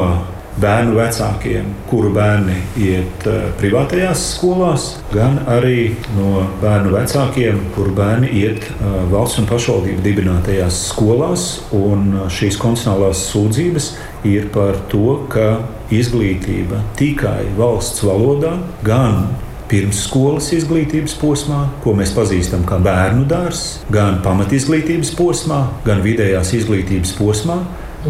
bērnu 0.61 0.97
vecākiem, 0.97 1.69
kuru 1.91 2.12
bērni 2.12 2.57
iet 2.85 3.27
uh, 3.29 3.49
privātajās 3.61 4.25
skolās, 4.35 4.88
gan 5.12 5.41
arī 5.51 5.95
no 6.17 6.47
bērnu 6.62 6.93
vecākiem, 6.93 7.61
kuru 7.77 7.95
bērni 7.97 8.33
iet 8.43 8.67
uh, 8.75 8.99
valsts 9.12 9.41
un 9.43 9.49
pašvaldību 9.51 10.05
dibinātajās 10.05 10.83
skolās. 10.91 11.47
Un, 11.77 12.11
uh, 12.17 12.27
šīs 12.33 12.59
konstitucionālās 12.61 13.25
sūdzības 13.31 13.93
ir 14.29 14.51
par 14.55 14.83
to, 14.93 15.23
ka 15.33 15.62
izglītība 15.93 16.83
tikai 16.99 17.47
valsts 17.59 18.05
valodā, 18.07 18.57
gan 18.85 19.33
pirmsskolas 19.73 20.51
izglītības 20.53 21.15
posmā, 21.17 21.62
ko 21.85 21.95
mēs 21.97 22.12
pazīstam 22.12 22.67
kā 22.69 22.77
bērnu 22.83 23.25
dārzs, 23.29 23.81
gan 23.93 24.21
pamatizglītības 24.25 25.15
posmā, 25.17 25.62
gan 25.87 26.03
vidējās 26.05 26.53
izglītības 26.59 27.15
posmā, 27.17 27.57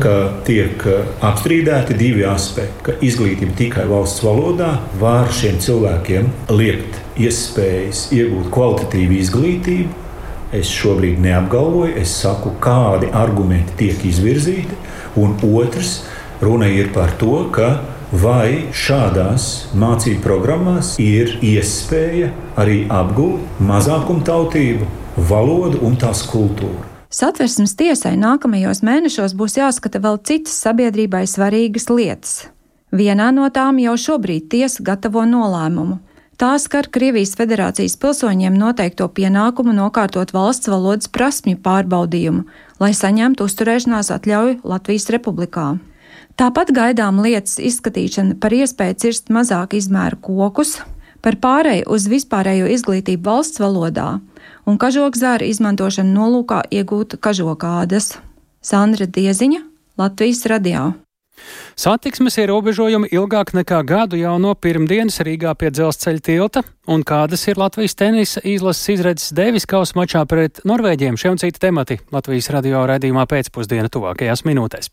ka 0.00 0.14
tiek 0.46 0.85
uh, 0.88 1.02
apstrīdēti 1.28 1.96
divi 1.98 2.24
aspekti. 2.28 2.85
Ka 2.87 2.94
izglītība 3.05 3.57
tikai 3.59 3.87
valsts 3.90 4.22
valodā 4.24 4.74
var 5.00 5.33
šiem 5.35 5.59
cilvēkiem 5.61 6.31
liekt 6.52 7.00
iespējas 7.20 8.07
iegūt 8.16 8.48
kvalitatīvu 8.55 9.18
izglītību. 9.20 9.98
Es 10.52 10.68
šobrīd 10.68 11.20
neapgalvoju, 11.24 11.96
es 12.00 12.12
saku, 12.22 12.52
kādi 12.61 13.09
argumenti 13.16 13.76
tiek 13.81 14.05
izvirzīti. 14.09 14.76
Un 15.20 15.38
otrs, 15.48 16.02
runa 16.44 16.68
ir 16.68 16.92
par 16.92 17.14
to, 17.20 17.46
ka 17.52 17.72
vai 18.12 18.68
šādās 18.76 19.72
mācību 19.72 20.20
programmās 20.24 20.94
ir 21.00 21.38
iespēja 21.40 22.33
arī 22.61 22.83
apgūt 22.92 23.61
mazākumtautību, 23.72 24.88
valodu 25.33 25.81
un 25.88 25.96
tās 26.00 26.24
kultūru. 26.28 26.91
Satversmes 27.12 27.75
tiesai 27.77 28.14
nākamajos 28.16 28.79
mēnešos 28.88 29.35
būs 29.37 29.59
jāskata 29.59 30.01
vēl 30.01 30.16
citas 30.25 30.55
sabiedrībai 30.64 31.27
svarīgas 31.29 31.90
lietas. 31.92 32.33
Vienā 32.88 33.27
no 33.37 33.51
tām 33.53 33.77
jau 33.83 33.98
šobrīd 34.01 34.48
tiesa 34.53 34.81
gatavo 34.87 35.27
nolēmumu. 35.29 35.98
Tā 36.40 36.55
skar 36.57 36.88
Krievijas 36.88 37.35
federācijas 37.37 37.98
pilsoņiem 38.01 38.57
noteikto 38.57 39.11
pienākumu 39.12 39.75
nokārtot 39.77 40.33
valsts 40.33 40.72
valodas 40.72 41.12
prasmju 41.12 41.61
pārbaudījumu, 41.61 42.46
lai 42.81 42.90
saņemtu 42.96 43.44
uzturēšanās 43.44 44.09
atļauju 44.16 44.62
Latvijas 44.64 45.11
republikā. 45.12 45.68
Tāpat 46.40 46.72
gaidām 46.72 47.20
lietas 47.20 47.61
izskatīšana 47.61 48.40
par 48.40 48.57
iespēju 48.57 49.01
cirst 49.05 49.29
mazāk 49.29 49.77
izmēru 49.77 50.16
kokus, 50.25 50.79
par 51.20 51.37
pārēju 51.44 51.92
uz 51.92 52.09
vispārējo 52.09 52.72
izglītību 52.72 53.29
valsts 53.29 53.61
valodā 53.61 54.14
un 54.66 54.79
kažokzāra 54.79 55.46
izmantošanu 55.48 56.12
nolūkā 56.16 56.62
iegūt 56.70 57.18
kažokādas. 57.22 58.16
Sandra 58.62 59.09
Dieziņa, 59.11 59.64
Latvijas 59.98 60.44
radio. 60.46 60.92
Satiksmes 61.75 62.37
ierobežojumi 62.38 63.09
ilgāk 63.16 63.51
nekā 63.57 63.81
gadu 63.88 64.20
jau 64.20 64.37
no 64.38 64.53
pirmdienas 64.55 65.18
Rīgā 65.25 65.55
pie 65.59 65.72
dzelzceļa 65.75 66.22
tilta, 66.22 66.62
un 66.87 67.03
kādas 67.03 67.46
ir 67.48 67.59
Latvijas 67.59 67.98
tenisa 67.98 68.44
izlases 68.46 68.94
izredzes 68.94 69.35
Devis 69.35 69.66
kausa 69.66 69.98
mačā 69.98 70.22
pret 70.29 70.62
Norvēģiem. 70.68 71.18
Šie 71.18 71.35
un 71.35 71.42
citi 71.42 71.62
temati 71.62 71.98
Latvijas 72.14 72.53
radio 72.55 72.87
raidījumā 72.87 73.27
pēcpusdiena 73.27 73.90
tuvākajās 73.90 74.46
minūtēs. 74.46 74.92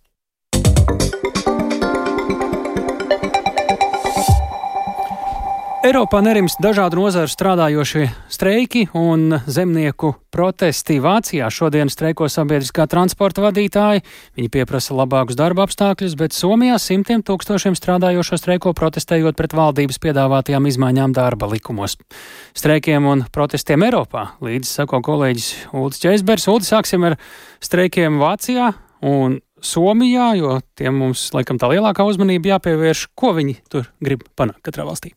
Eiropā 5.79 6.19
nerimst 6.19 6.59
dažādu 6.59 6.97
nozaru 6.99 7.29
strādājošie 7.31 8.09
streiki 8.27 8.81
un 8.99 9.37
zemnieku 9.47 10.09
protesti. 10.27 10.97
Vācijā 10.99 11.47
šodien 11.47 11.87
streiko 11.87 12.27
sabiedriskā 12.27 12.83
transporta 12.91 13.45
vadītāji. 13.45 14.03
Viņi 14.35 14.49
pieprasa 14.51 14.97
labākus 14.97 15.37
darba 15.39 15.63
apstākļus, 15.63 16.17
bet 16.19 16.35
Somijā 16.35 16.75
simtiem 16.83 17.23
tūkstošiem 17.23 17.77
strādājošo 17.79 18.41
streiko 18.41 18.73
protestējot 18.75 19.39
pret 19.39 19.55
valdības 19.55 20.01
piedāvātajām 20.03 20.67
izmaiņām 20.67 21.13
darba 21.15 21.47
likumos. 21.53 21.95
Streikiem 22.59 23.07
un 23.07 23.23
protestiem 23.31 23.87
Eiropā 23.87 24.33
līdzi 24.43 24.73
sako 24.81 24.99
kolēģis 25.07 25.47
Ulris 25.71 26.03
Čeisbergs. 26.03 26.49
Ulris 26.51 26.73
sāksim 26.75 27.07
ar 27.07 27.15
streikiem 27.63 28.19
Vācijā 28.19 28.73
un 28.99 29.39
Somijā, 29.63 30.33
jo 30.43 30.59
tiem 30.75 30.99
mums 31.05 31.29
laikam 31.31 31.55
tā 31.55 31.71
lielākā 31.71 32.03
uzmanība 32.03 32.57
jāpievērš, 32.57 33.07
ko 33.15 33.31
viņi 33.39 33.61
tur 33.71 33.87
grib 34.03 34.27
panākt 34.35 34.59
katrā 34.67 34.83
valstī. 34.83 35.15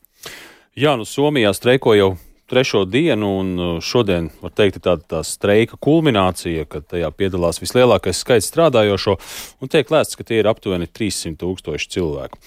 Jā, 0.73 0.95
nu 0.97 1.05
Somijā 1.05 1.51
streiko 1.53 1.93
jau 1.93 2.15
trešo 2.49 2.87
dienu, 2.89 3.29
un 3.43 3.81
šodien, 3.85 4.31
var 4.41 4.55
teikt, 4.57 4.79
ir 4.79 4.85
tāda 4.87 5.05
tā 5.05 5.19
streika 5.21 5.77
kulminācija, 5.77 6.65
kad 6.65 6.87
tajā 6.89 7.11
piedalās 7.13 7.61
vislielākais 7.61 8.23
skaits 8.25 8.49
strādājošo, 8.49 9.19
un 9.61 9.73
tiek 9.73 9.93
lēsts, 9.93 10.17
ka 10.17 10.25
tie 10.25 10.41
ir 10.41 10.49
aptuveni 10.49 10.89
300 10.89 11.37
tūkstoši 11.45 11.93
cilvēku. 11.93 12.41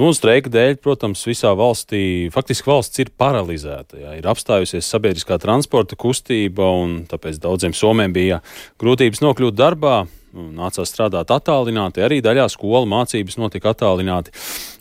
Nu, 0.00 0.08
streika 0.16 0.48
dēļ, 0.52 0.78
protams, 0.80 1.26
visā 1.28 1.52
valstī 1.56 2.02
faktiski 2.32 2.72
valsts 2.72 3.04
ir 3.04 3.12
paralizēta. 3.12 4.00
Jā, 4.00 4.16
ir 4.16 4.32
apstājusies 4.32 4.88
sabiedriskā 4.88 5.36
transporta 5.44 6.00
kustība, 6.00 6.72
un 6.80 7.02
tāpēc 7.12 7.42
daudziem 7.44 7.76
somiem 7.76 8.16
bija 8.16 8.40
grūtības 8.80 9.20
nokļūt 9.20 9.60
darbā. 9.60 9.98
Nācās 10.36 10.90
strādāt 10.90 11.30
attālināti, 11.32 12.02
arī 12.04 12.18
daļā 12.24 12.46
skolu 12.52 12.84
mācības 12.90 13.38
notika 13.40 13.72
attālināti. 13.72 14.34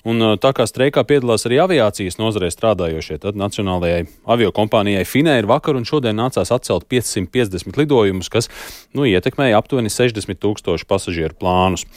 Un, 0.05 0.21
tā 0.37 0.51
kā 0.53 0.67
streikā 0.69 1.01
piedalās 1.07 1.47
arī 1.47 1.57
aviācijas 1.63 2.19
nozarē 2.19 2.51
strādājošie, 2.53 3.17
tad 3.23 3.39
Nacionālajai 3.39 4.03
aviokompānijai 4.35 5.05
Finēra 5.07 5.47
vakar 5.49 5.79
un 5.79 5.87
šodien 5.87 6.19
nācās 6.19 6.51
atcelt 6.53 6.85
550 6.91 7.79
lidojumus, 7.79 8.29
kas 8.29 8.51
nu, 8.93 9.07
ietekmēja 9.09 9.57
aptuveni 9.57 9.89
60 9.93 10.41
tūkstošu 10.43 10.85
pasažieru 10.91 11.39
plānus. 11.39 11.87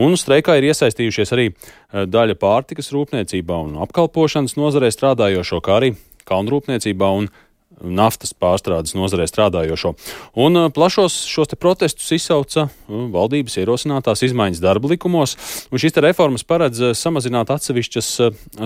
Un 0.00 0.16
streikā 0.18 0.56
ir 0.58 0.70
iesaistījušies 0.72 1.36
arī 1.36 1.50
daļa 1.92 2.38
pārtikas 2.40 2.90
rūpniecībā 2.96 3.60
un 3.68 3.78
apkalpošanas 3.84 4.56
nozarē 4.58 4.90
strādājošo, 4.90 5.62
kā 5.62 5.78
arī 5.78 5.94
kalnrūpniecībā 6.26 7.14
un 7.20 7.30
naftas 7.80 8.34
pārstrādes 8.36 8.96
nozarē 8.96 9.26
strādājošo. 9.30 9.94
Un 10.38 10.58
uh, 10.58 10.68
plašos 10.74 11.22
šos 11.30 11.54
protestus 11.60 12.10
izsauca 12.14 12.66
uh, 12.66 13.04
valdības 13.12 13.58
ierosinātās 13.62 14.24
izmaiņas 14.28 14.62
darba 14.62 14.92
likumos, 14.92 15.36
un 15.70 15.82
šīs 15.82 15.98
reformas 16.04 16.46
paredz 16.46 16.82
uh, 16.82 16.92
samazināt 16.96 17.52
atsevišķas 17.54 18.10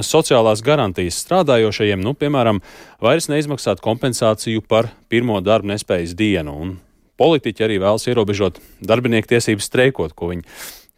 sociālās 0.07 0.63
garantijas 0.65 1.21
strādājošajiem, 1.25 2.03
nu, 2.03 2.15
piemēram, 2.19 2.63
vairs 3.03 3.31
neizmaksāt 3.33 3.83
kompensāciju 3.85 4.65
par 4.67 4.91
pirmo 5.13 5.41
darba 5.45 5.75
nespējas 5.75 6.17
dienu. 6.19 6.57
Un 6.57 6.77
politiķi 7.21 7.65
arī 7.67 7.81
vēlas 7.83 8.07
ierobežot 8.11 8.61
darbinieku 8.85 9.35
tiesības 9.35 9.71
streikot, 9.71 10.17
ko 10.17 10.33
viņi 10.33 10.45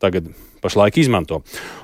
tagad 0.02 0.30
pašlaik 0.62 0.98
izmanto. 1.00 1.42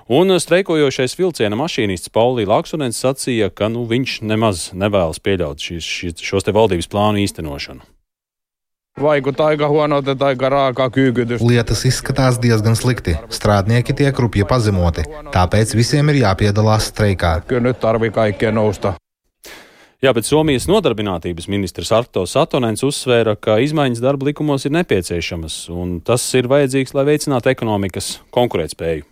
Un 0.09 0.35
streikojošais 0.41 1.17
vilciena 1.19 1.57
mašīnists 1.59 2.13
Paulī 2.15 2.47
Laksunens 2.49 3.01
sacīja, 3.01 3.51
ka 3.51 3.71
nu, 3.73 3.87
viņš 3.89 4.21
nemaz 4.27 4.71
nevēlas 4.77 5.21
pieļaut 5.25 5.61
šīs, 5.61 5.91
šīs, 5.99 6.25
šos 6.25 6.47
te 6.47 6.55
valdības 6.55 6.91
plānu 6.93 7.23
īstenošanu. 7.25 7.85
Vaikuttaa 9.03 9.49
aika 9.51 9.67
huonolta 9.67 10.15
tai 10.15 10.37
raakaa 10.39 10.87
kyykytys. 10.95 11.43
Lietas 11.43 11.83
izskatās 11.89 12.39
diezgan 12.39 12.77
slikti. 12.79 13.17
Strādnieki 13.27 13.97
tiek 13.99 14.19
rupji 14.23 14.47
pazemoti, 14.47 15.03
tāpēc 15.35 15.75
visiem 15.75 16.13
ir 16.15 16.21
jāpiedalās 16.23 16.93
streikā. 16.93 17.41
Kyllä 17.49 17.73
nyt 17.73 17.81
tarvii 17.83 18.15
kaikkien 18.15 18.55
nousta 18.55 18.95
Jā, 20.05 20.11
bet 20.13 20.27
Somijas 20.29 20.67
nodarbinātības 20.69 21.47
ministrs 21.49 21.89
Arto 21.97 22.27
Satonens 22.29 22.83
uzsvēra, 22.85 23.39
ka 23.41 23.55
izmaiņas 23.65 24.03
darba 24.05 24.27
likumos 24.29 24.67
ir 24.69 24.75
nepieciešamas, 24.77 25.55
un 25.73 25.95
tas 26.05 26.27
ir 26.37 26.45
vajadzīgs, 26.53 26.93
lai 26.93 27.07
veicinātu 27.09 27.49
ekonomikas 27.49 28.19
konkurētspēju. 28.35 29.07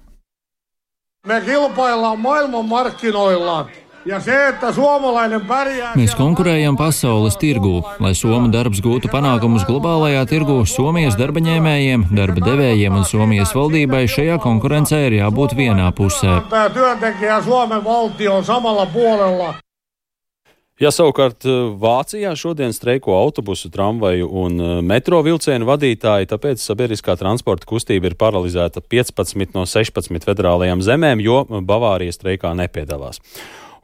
Me 1.25 1.41
kilpaillaan 1.47 2.21
maailmanmarkkinoilla. 2.21 3.57
Ja 4.05 4.21
se, 4.21 4.49
että 4.49 4.73
suomalainen 4.73 5.41
pärjää... 5.47 5.95
Mēs 5.97 6.13
konkurējam 6.19 6.77
pasaules 6.77 7.39
tirgū. 7.41 7.81
Lai 8.03 8.13
Soma 8.19 8.53
darbs 8.53 8.83
gūtu 8.85 9.09
panākumus 9.09 9.65
globālajā 9.65 10.27
tirgū, 10.29 10.59
Somijas 10.67 11.17
darba 11.17 11.41
ņēmējiem, 11.41 12.11
darba 12.13 12.43
devējiem 12.51 13.01
un 13.01 13.07
Somijas 13.09 13.55
valdībai 13.57 14.05
šajā 14.11 14.43
konkurencē 14.43 15.07
ir 15.07 15.23
jābūt 15.23 15.57
vienā 15.57 15.89
pusē. 15.97 16.43
Ja 20.81 20.89
savukārt 20.89 21.45
eh, 21.45 21.57
Vācijā 21.77 22.33
šodien 22.39 22.73
streiko 22.73 23.13
autobusu, 23.19 23.69
tramvaju 23.73 24.29
un 24.43 24.61
eh, 24.61 24.71
metro 24.81 25.21
vilcienu 25.25 25.69
vadītāji, 25.69 26.31
tāpēc 26.31 26.65
sabiedriskā 26.65 27.17
transporta 27.21 27.69
kustība 27.69 28.09
ir 28.09 28.17
paralizēta 28.17 28.81
15 28.81 29.53
no 29.53 29.67
16 29.69 30.25
federālajām 30.25 30.81
zemēm, 30.85 31.21
jo 31.21 31.43
Bavārija 31.69 32.17
streikā 32.17 32.55
nepiedalās. 32.57 33.21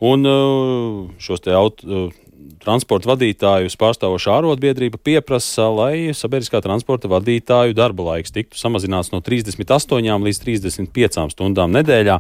Un 0.01 0.25
eh, 0.25 1.21
šos 1.21 1.45
te 1.45 1.53
auto, 1.53 2.09
transporta 2.63 3.11
vadītājus 3.13 3.77
pārstāvošā 3.79 4.39
arotbiedrība 4.41 5.01
pieprasa, 5.05 5.69
lai 5.73 6.15
sabiedriskā 6.17 6.61
transporta 6.65 7.11
vadītāju 7.11 7.77
darba 7.77 8.13
laiks 8.13 8.35
tiktu 8.35 8.59
samazināts 8.61 9.13
no 9.13 9.21
38 9.25 10.25
līdz 10.27 10.43
35 10.45 11.35
stundām 11.35 11.75
nedēļā, 11.77 12.19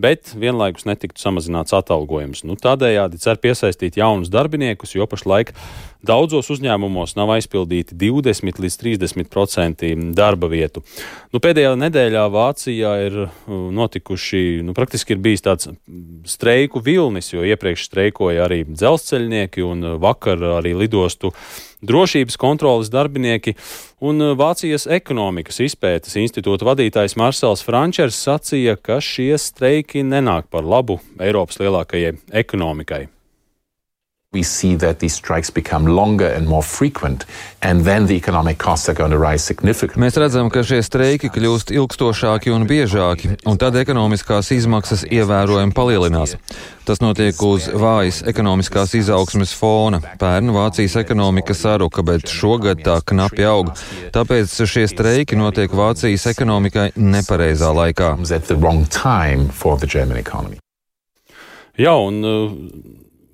bet 0.00 0.32
vienlaikus 0.38 0.86
netiktu 0.88 1.22
samazināts 1.22 1.74
atalgojums. 1.76 2.44
Nu, 2.48 2.56
tādējādi 2.60 3.20
cer 3.22 3.40
piesaistīt 3.42 3.98
jaunus 4.00 4.32
darbiniekus, 4.32 4.96
jo 4.96 5.06
pašlaik 5.10 5.54
daudzos 6.06 6.48
uzņēmumos 6.54 7.12
nav 7.18 7.34
aizpildīti 7.36 7.96
20 8.00 8.60
līdz 8.64 8.78
30% 8.80 9.90
darba 10.16 10.48
vietu. 10.50 10.82
Nu, 11.34 11.42
pēdējā 11.44 11.74
nedēļā 11.78 12.24
Vācijā 12.32 12.94
ir 13.06 13.18
uh, 13.26 13.32
notikuši, 13.76 14.62
nu, 14.66 14.74
praktiski 14.76 15.16
ir 15.16 15.22
bijis 15.22 15.44
tāds 15.44 15.70
streiku 16.28 16.80
vilnis, 16.84 17.32
jo 17.34 17.44
iepriekš 17.44 17.88
streikoja 17.90 18.46
arī 18.48 18.62
dzelzceļnieki 18.68 19.66
un 19.66 19.92
vakar 20.00 20.40
arī 20.60 20.74
lidostu 20.78 21.34
drošības 21.82 22.36
kontrolas 22.40 22.90
darbinieki 22.92 23.54
un 24.00 24.22
uh, 24.22 24.34
Vācijas 24.38 24.86
ekonomikas 24.90 25.60
izpētes 25.66 26.18
institūta 26.20 26.68
vadītājs 26.68 27.16
Marsels 27.20 27.64
Frančers 27.66 28.18
sacīja, 28.24 28.76
ka 28.76 29.00
šie 29.04 29.32
streiki 29.38 30.04
nenāk 30.06 30.50
par 30.50 30.66
labu 30.66 31.00
Eiropas 31.20 31.60
lielākajai 31.62 32.16
ekonomikai. 32.44 33.06
We 34.32 34.44
see 34.44 34.76
that 34.76 35.00
these 35.00 35.14
strikes 35.14 35.50
become 35.50 35.86
longer 35.86 36.28
and 36.28 36.46
more 36.46 36.62
frequent, 36.62 37.24
and 37.62 37.84
then 37.84 38.06
the 38.06 38.14
economic 38.14 38.58
costs 38.58 38.88
are 38.88 38.94
going 38.94 39.10
to 39.10 39.18
rise 39.18 39.42
significantly. 39.42 40.04
Mēs 40.04 40.14
redzam, 40.22 40.46
ka 40.54 40.62
šie 40.62 40.78
streiki 40.86 41.32
kļūst 41.34 41.72
ilgstošāki 41.74 42.52
un 42.54 42.62
biežāki, 42.70 43.32
un 43.42 43.58
tad 43.58 43.74
ekonomiskās 43.80 44.52
izmaksas 44.54 45.02
ievērojami 45.10 45.74
palielinās. 45.74 46.36
Tas 46.86 47.02
notiek 47.02 47.42
uz 47.42 47.66
vājas 47.74 48.22
ekonomiskās 48.30 48.94
izaugsmes 49.00 49.50
fona. 49.58 49.98
Pērn 50.22 50.54
Vācijas 50.54 50.94
ekonomika 51.02 51.58
saruka, 51.58 52.06
bet 52.06 52.30
šogad 52.30 52.86
tā 52.86 53.00
knapi 53.02 53.50
aug. 53.50 53.74
Tāpēc 54.14 54.54
šie 54.62 54.86
streiki 54.94 55.42
notiek 55.42 55.74
Vācijas 55.74 56.30
ekonomikai 56.30 56.92
nepareizā 56.94 57.74
laikā. 57.74 58.14
Jā, 61.80 61.94
un 61.98 62.26
uh, 62.26 62.58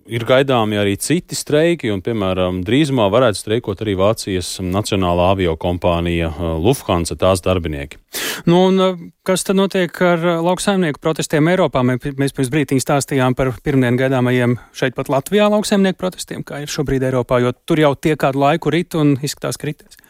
ir 0.08 0.24
gaidāmi 0.26 0.78
arī 0.78 0.94
citi 1.00 1.36
streiki, 1.36 1.90
un, 1.92 2.02
piemēram, 2.04 2.62
drīzumā 2.66 3.08
varētu 3.12 3.40
streikot 3.40 3.82
arī 3.84 3.96
Vācijas 3.98 4.56
Nacionālā 4.62 5.30
avio 5.34 5.56
kompānija 5.60 6.30
uh, 6.30 6.54
Lufthansa 6.62 7.18
tās 7.18 7.42
darbinieki. 7.44 8.00
Nu, 8.48 8.66
un, 8.70 8.80
uh, 8.82 9.04
kas 9.26 9.46
tad 9.46 9.58
notiek 9.58 9.92
ar 10.04 10.22
uh, 10.22 10.38
lauksaimnieku 10.46 11.02
protestiem 11.02 11.50
Eiropā? 11.52 11.82
Mēs 11.86 12.34
pirms 12.36 12.52
brīdī 12.52 12.80
stāstījām 12.82 13.36
par 13.38 13.52
pirmdien 13.66 13.98
gaidāmajiem 14.00 14.58
šeit 14.76 14.96
pat 14.98 15.10
Latvijā 15.12 15.50
lauksaimnieku 15.52 16.00
protestiem, 16.00 16.46
kā 16.46 16.62
ir 16.64 16.72
šobrīd 16.72 17.06
Eiropā, 17.10 17.42
jo 17.44 17.54
tur 17.66 17.82
jau 17.82 17.94
tie 17.98 18.16
kādu 18.20 18.44
laiku 18.46 18.74
rit 18.74 18.98
un 18.98 19.16
izskatās 19.20 19.60
kritēs. 19.60 20.02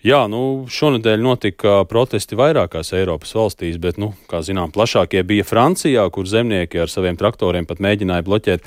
Jā, 0.00 0.22
nu, 0.32 0.64
šonadēļ 0.72 1.20
notika 1.20 1.72
protesti 1.84 2.36
vairākās 2.38 2.94
Eiropas 2.96 3.34
valstīs, 3.36 3.76
bet, 3.76 3.98
nu, 4.00 4.14
kā 4.30 4.40
zinām, 4.40 4.72
plašākie 4.72 5.20
bija 5.28 5.44
Francijā, 5.44 6.06
kur 6.08 6.24
zemnieki 6.24 6.80
ar 6.80 6.88
saviem 6.88 7.18
traktoriem 7.20 7.68
pat 7.68 7.82
mēģināja 7.84 8.24
bloķēt 8.24 8.64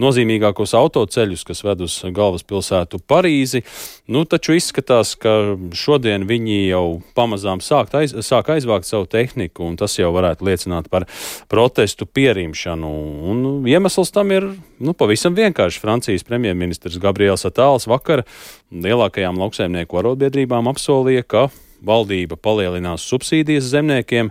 nozīmīgākos 0.00 0.74
autoceļus, 0.78 1.44
kas 1.48 1.62
ved 1.66 1.84
uz 1.86 1.96
galvaspilsētu 2.16 3.00
Parīzi. 3.10 3.62
Nu, 4.10 4.24
taču 4.28 4.56
izskatās, 4.56 5.14
ka 5.20 5.54
šodien 5.76 6.26
viņi 6.28 6.58
jau 6.70 6.84
pamazām 7.16 7.62
sāk, 7.64 7.94
aiz, 8.00 8.14
sāk 8.26 8.52
aizvākt 8.54 8.88
savu 8.88 9.08
tehniku, 9.10 9.66
un 9.68 9.78
tas 9.80 9.96
jau 9.98 10.10
varētu 10.16 10.48
liecināt 10.48 10.90
par 10.92 11.06
protestu 11.52 12.08
pierimšanu. 12.08 12.92
Un 13.30 13.70
iemesls 13.70 14.12
tam 14.14 14.34
ir 14.34 14.50
nu, 14.80 14.96
pavisam 14.96 15.36
vienkārši. 15.38 15.82
Francijas 15.82 16.26
premjerministrs 16.26 17.00
Gabriels 17.02 17.46
Atāls 17.48 17.88
vakar 17.90 18.24
lielākajām 18.70 19.40
lauksaimnieku 19.40 20.00
arotbiedrībām 20.00 20.70
apsolīja, 20.70 21.26
ka 21.26 21.48
valdība 21.86 22.36
palielinās 22.36 23.04
subsīdijas 23.08 23.70
zemniekiem 23.72 24.30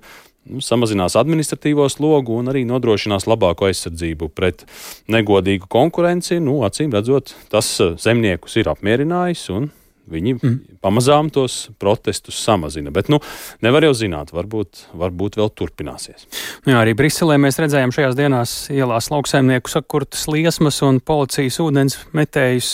samazinās 0.63 1.17
administratīvo 1.19 1.87
slogu 1.91 2.37
un 2.39 2.51
arī 2.51 2.65
nodrošinās 2.67 3.27
labāku 3.29 3.69
aizsardzību 3.69 4.31
pret 4.35 4.65
negodīgu 5.11 5.69
konkurenci. 5.71 6.39
Nu, 6.43 6.59
acīm 6.67 6.93
redzot, 6.95 7.35
tas 7.53 7.71
eh, 7.83 7.95
zemniekus 8.01 8.57
ir 8.59 8.71
apmierinājis 8.73 9.49
un 9.55 9.69
viņi 10.11 10.35
mm. 10.37 10.57
pamazām 10.83 11.29
tos 11.33 11.69
protestus 11.81 12.39
samazina. 12.43 12.93
Bet 12.95 13.11
nu, 13.11 13.21
nevar 13.65 13.85
jau 13.87 13.93
zināt, 13.97 14.33
varbūt, 14.35 14.85
varbūt 14.97 15.39
vēl 15.39 15.51
turpināsies. 15.55 16.27
Nu 16.65 16.73
jā, 16.73 16.81
arī 16.81 16.95
Briselē 16.97 17.37
mēs 17.41 17.59
redzējām 17.61 17.93
šajās 17.95 18.17
dienās 18.17 18.55
ielās 18.73 19.09
lauksaimnieku 19.13 19.71
sakurtas 19.71 20.25
liesmas 20.31 20.81
un 20.85 20.99
policijas 21.03 21.59
ūdens 21.63 21.97
metējus. 22.17 22.71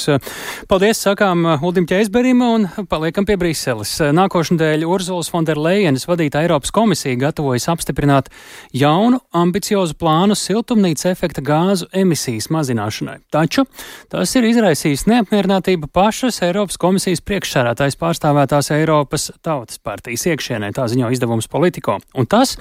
Paldies, 0.71 1.01
sakām 1.05 1.45
Uldim 1.65 1.87
Ķeizberim 1.89 2.41
un 2.45 2.67
paliekam 2.91 3.27
pie 3.27 3.37
Briseles. 3.39 3.93
Nākošnedēļ 4.15 4.85
Urzulas 4.89 5.31
Fonderlejenes 5.33 6.07
vadīta 6.09 6.43
Eiropas 6.45 6.73
komisija 6.75 7.19
gatavojas 7.27 7.67
apstiprināt 7.71 8.31
jaunu 8.75 9.21
ambiciozu 9.35 9.97
plānu 9.99 10.37
siltumnīca 10.39 11.11
efekta 11.11 11.43
gāzu 11.45 11.89
emisijas 11.95 12.49
mazināšanai. 12.53 13.19
Taču 13.33 13.65
tas 14.11 14.35
ir 14.37 14.47
izraisījis 14.49 15.07
neapmierinātību 15.11 15.89
pašas 15.95 16.41
Eiropas 16.45 16.79
komisijas 16.81 17.23
priekšsērētājs 17.25 17.97
pārstāvētās 18.01 18.71
Eiropas 18.75 19.29
Tautas 19.45 19.81
partijas 19.83 20.25
iekšienē, 20.31 20.71
tā 20.75 20.87
ziņo 20.91 21.11
izdevums 21.15 21.49
Politico. 21.51 21.97
Un 22.15 22.29
tas 22.29 22.55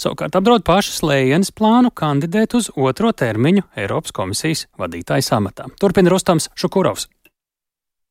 savukārt 0.00 0.36
apdraud 0.38 0.66
pašas 0.66 1.02
lējienas 1.06 1.52
plānu 1.56 1.92
kandidēt 1.94 2.58
uz 2.58 2.70
otro 2.76 3.12
termiņu 3.12 3.66
Eiropas 3.80 4.14
komisijas 4.16 4.66
vadītājas 4.80 5.32
amatā. 5.36 5.70
Turpina 5.80 6.12
Rustams 6.12 6.50
Šukurovs. 6.54 7.08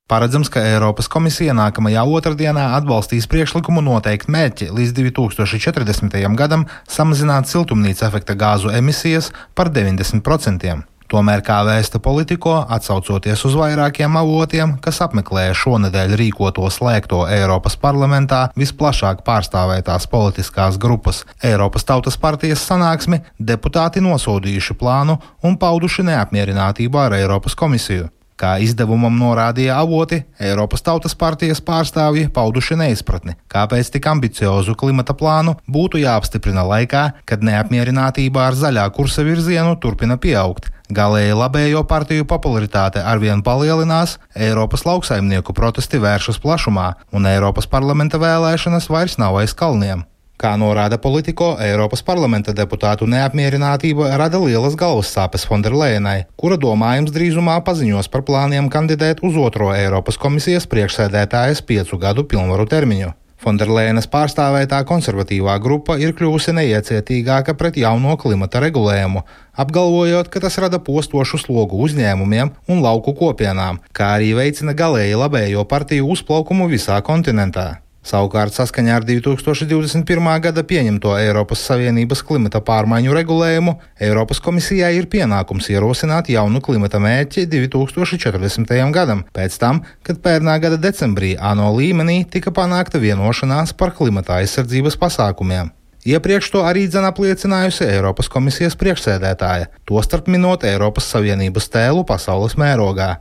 Paredzams, 0.09 0.49
ka 0.49 0.63
Eiropas 0.65 1.05
komisija 1.13 1.53
nākamajā 1.53 2.01
otrdienā 2.09 2.63
atbalstīs 2.79 3.27
priekšlikumu 3.29 3.83
noteikt 3.85 4.25
mērķi 4.33 4.71
līdz 4.73 4.95
2040. 4.97 6.17
gadam 6.33 6.63
samazināt 6.89 7.45
siltumnīca 7.45 8.07
efekta 8.07 8.33
gāzu 8.33 8.73
emisijas 8.73 9.29
par 9.53 9.69
90%. 9.69 10.81
Tomēr, 11.09 11.41
kā 11.41 11.63
vēsta 11.65 11.97
politiko, 12.05 12.51
atsaucoties 12.69 13.41
uz 13.47 13.55
vairākiem 13.57 14.13
avotiem, 14.19 14.75
kas 14.77 14.99
apmeklēja 15.01 15.55
šonadēļ 15.57 16.13
rīkoto 16.19 16.67
slēgto 16.69 17.23
Eiropas 17.33 17.73
parlamentā 17.81 18.43
visplašāk 18.59 19.23
pārstāvētās 19.25 20.05
politiskās 20.11 20.77
grupas 20.77 21.23
Eiropas 21.41 21.89
Tautas 21.89 22.19
partijas 22.21 22.67
sanāksmi, 22.69 23.23
deputāti 23.41 24.05
nosodījuši 24.05 24.77
plānu 24.77 25.17
un 25.41 25.57
pauduši 25.57 26.05
neapmierinātību 26.11 27.01
ar 27.01 27.17
Eiropas 27.17 27.57
komisiju. 27.57 28.11
Kā 28.39 28.53
izdevumam 28.61 29.17
norādīja 29.19 29.81
avoti, 29.81 30.21
Eiropas 30.39 30.85
Tautas 30.85 31.17
partijas 31.17 31.59
pārstāvji 31.65 32.29
pauduši 32.31 32.77
neizpratni, 32.85 33.33
kāpēc 33.49 33.89
tik 33.97 34.13
ambiciozu 34.13 34.77
klimata 34.77 35.17
plānu 35.17 35.57
būtu 35.67 36.05
jāapstiprina 36.05 36.63
laikā, 36.69 37.07
kad 37.25 37.41
neapmierinātība 37.43 38.45
ar 38.45 38.55
zaļā 38.61 38.85
kursa 38.93 39.25
virzienu 39.25 39.73
turpina 39.81 40.21
pieaugt. 40.21 40.69
Galēji 40.89 41.35
labējo 41.37 41.83
partiju 41.85 42.25
popularitāte 42.25 43.03
arvien 43.05 43.43
palielinās, 43.45 44.15
Eiropas 44.33 44.87
lauksaimnieku 44.87 45.53
protesti 45.53 45.99
vēršas 46.01 46.41
plašumā, 46.41 46.87
un 47.13 47.29
Eiropas 47.29 47.69
parlamenta 47.69 48.17
vēlēšanas 48.17 48.89
vairs 48.89 49.19
nav 49.21 49.37
aiz 49.37 49.53
kalniem. 49.53 50.01
Kā 50.39 50.55
norāda 50.57 50.97
politiko, 50.97 51.51
Eiropas 51.61 52.01
parlamenta 52.01 52.55
deputātu 52.57 53.05
neapmierinātība 53.05 54.09
rada 54.17 54.41
lielas 54.41 54.73
galvas 54.79 55.13
sāpes 55.13 55.45
Fonderlejenai, 55.45 56.23
kura 56.39 56.57
domājams 56.57 57.13
drīzumā 57.13 57.59
paziņos 57.69 58.09
par 58.09 58.25
plāniem 58.25 58.73
kandidēt 58.73 59.21
uz 59.21 59.37
otro 59.37 59.69
Eiropas 59.75 60.17
komisijas 60.17 60.65
priekšsēdētājas 60.73 61.61
piecu 61.69 62.01
gadu 62.01 62.25
pilnvaru 62.25 62.65
termiņu. 62.65 63.13
Fonderlēnas 63.39 64.09
pārstāvētā 64.11 64.81
konservatīvā 64.87 65.53
grupa 65.63 65.95
ir 66.01 66.11
kļuvusi 66.17 66.51
neiecietīgāka 66.57 67.55
pret 67.59 67.79
jauno 67.79 68.17
klimata 68.19 68.59
regulējumu, 68.65 69.23
apgalvojot, 69.63 70.27
ka 70.27 70.43
tas 70.43 70.59
rada 70.59 70.81
postošu 70.83 71.39
slogu 71.45 71.79
uzņēmumiem 71.87 72.51
un 72.67 72.83
lauku 72.83 73.15
kopienām, 73.15 73.79
kā 73.95 74.15
arī 74.17 74.33
veicina 74.35 74.75
galēji 74.75 75.21
labējo 75.23 75.63
partiju 75.71 76.11
uzplaukumu 76.17 76.67
visā 76.67 76.99
kontinentā. 76.99 77.69
Savukārt, 77.99 78.55
saskaņā 78.55 78.93
ar 78.95 79.03
2021. 79.03 80.27
gada 80.39 80.63
pieņemto 80.63 81.17
Eiropas 81.19 81.65
Savienības 81.67 82.21
klimata 82.23 82.61
pārmaiņu 82.63 83.15
regulējumu, 83.17 83.73
Eiropas 83.99 84.39
komisijai 84.39 84.93
ir 84.95 85.09
pienākums 85.11 85.67
ierosināt 85.73 86.31
jaunu 86.31 86.61
klimata 86.63 87.01
mērķi 87.03 87.43
2040. 87.51 88.71
gadam, 88.95 89.25
pēc 89.35 89.57
tam, 89.59 89.83
kad 90.07 90.23
pērnā 90.23 90.55
gada 90.63 90.79
decembrī 90.79 91.33
ANO 91.35 91.73
līmenī 91.75 92.21
tika 92.31 92.55
panākta 92.55 93.03
vienošanās 93.03 93.75
par 93.75 93.91
klimata 93.97 94.39
aizsardzības 94.39 94.95
pasākumiem. 95.01 95.75
Iepriekš 96.07 96.47
to 96.53 96.61
arī 96.63 96.85
dzen 96.87 97.03
apliecinājusi 97.03 97.83
Eiropas 97.83 98.31
komisijas 98.31 98.77
priekšsēdētāja, 98.79 99.67
tostarp 99.83 100.29
minot 100.31 100.63
Eiropas 100.63 101.09
Savienības 101.11 101.67
tēlu 101.73 102.05
pasaules 102.07 102.55
mērogā. 102.55 103.17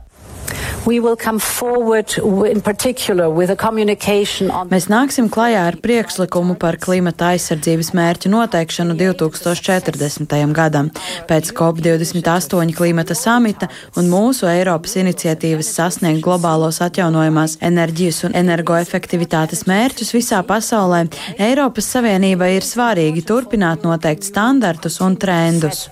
Mēs 4.71 4.87
nāksim 4.91 5.29
klajā 5.31 5.65
ar 5.69 5.77
priekšlikumu 5.83 6.55
par 6.59 6.77
klimata 6.81 7.33
aizsardzības 7.33 7.91
mērķu 7.97 8.31
noteikšanu 8.33 8.95
2040. 8.99 10.37
gadam, 10.55 10.91
pēc 11.29 11.51
COP28 11.57 12.75
klimata 12.77 13.17
samita 13.17 13.69
un 13.99 14.09
mūsu 14.11 14.49
Eiropas 14.49 14.95
iniciatīvas 15.01 15.73
sasniegt 15.79 16.23
globālos 16.25 16.81
atjaunojumās 16.85 17.59
enerģijas 17.65 18.23
un 18.29 18.37
energoefektivitātes 18.39 19.65
mērķus 19.69 20.15
visā 20.15 20.41
pasaulē. 20.47 21.05
Eiropas 21.37 21.91
Savienībai 21.95 22.55
ir 22.57 22.67
svarīgi 22.67 23.25
turpināt 23.27 23.85
noteikt 23.87 24.27
standartus 24.29 24.99
un 25.05 25.19
trendus. 25.19 25.87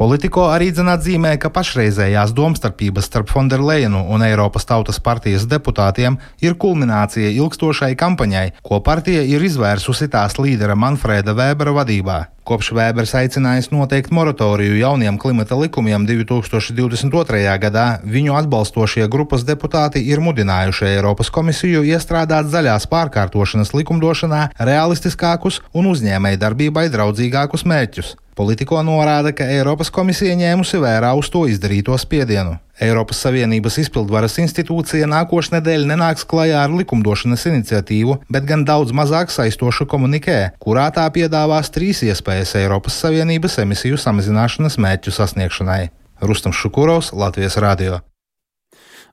Politiko 0.00 0.46
arī 0.48 0.70
atzīmē, 0.72 1.34
ka 1.36 1.50
pašreizējās 1.52 2.30
domstarpības 2.32 3.04
starp 3.04 3.28
Fonderleinu 3.28 4.00
un 4.08 4.24
Eiropas 4.24 4.64
Tautas 4.64 4.96
partijas 4.96 5.44
deputātiem 5.44 6.16
ir 6.40 6.56
kulminācija 6.56 7.28
ilgstošai 7.36 7.92
kampaņai, 8.00 8.46
ko 8.64 8.80
partija 8.80 9.20
ir 9.20 9.44
izvērsusi 9.44 10.08
tās 10.08 10.40
līdera 10.40 10.72
Manfrēda 10.72 11.36
Vēbera 11.36 11.76
vadībā. 11.82 12.18
Kopš 12.50 12.72
Vēbers 12.74 13.12
aicinājis 13.14 13.68
noteikt 13.70 14.10
moratoriju 14.10 14.74
jauniem 14.80 15.20
klimata 15.22 15.54
likumiem 15.54 16.02
2022. 16.02 17.44
gadā, 17.62 17.84
viņu 18.02 18.34
atbalstošie 18.40 19.06
grupas 19.12 19.44
deputāti 19.46 20.02
ir 20.10 20.18
mudinājuši 20.18 20.88
Eiropas 20.88 21.30
komisiju 21.30 21.84
iestrādāt 21.86 22.50
zaļās 22.50 22.88
pārkārtošanas 22.90 23.70
likumdošanā 23.70 24.40
realistiskākus 24.58 25.60
un 25.70 25.92
uzņēmēji 25.92 26.40
darbībai 26.42 26.88
draudzīgākus 26.90 27.62
mērķus. 27.70 28.16
Politiko 28.34 28.82
norāda, 28.82 29.30
ka 29.30 29.46
Eiropas 29.46 29.94
komisija 29.94 30.34
ņēmusi 30.42 30.82
vērā 30.82 31.14
uz 31.14 31.30
to 31.30 31.44
izdarīto 31.46 31.94
spiedienu. 32.02 32.58
Eiropas 32.80 33.20
Savienības 33.26 33.76
izpildvaras 33.82 34.38
institūcija 34.40 35.08
nākošnedēļ 35.10 35.86
nenāks 35.90 36.24
klajā 36.28 36.62
ar 36.64 36.72
likumdošanas 36.72 37.44
iniciatīvu, 37.52 38.16
bet 38.32 38.46
gan 38.48 38.64
daudz 38.68 38.94
mazāk 38.96 39.32
saistošu 39.34 39.84
komunikē, 39.90 40.38
kurā 40.64 40.88
tā 40.96 41.04
piedāvās 41.12 41.68
trīs 41.74 42.00
iespējas 42.08 42.56
Eiropas 42.62 42.96
Savienības 43.04 43.60
emisiju 43.66 44.00
samazināšanas 44.00 44.80
mērķu 44.80 45.12
sasniegšanai. 45.12 45.82
Rustam 46.24 46.56
Šukurovs, 46.56 47.12
Latvijas 47.16 47.56
Rādio. 47.60 48.00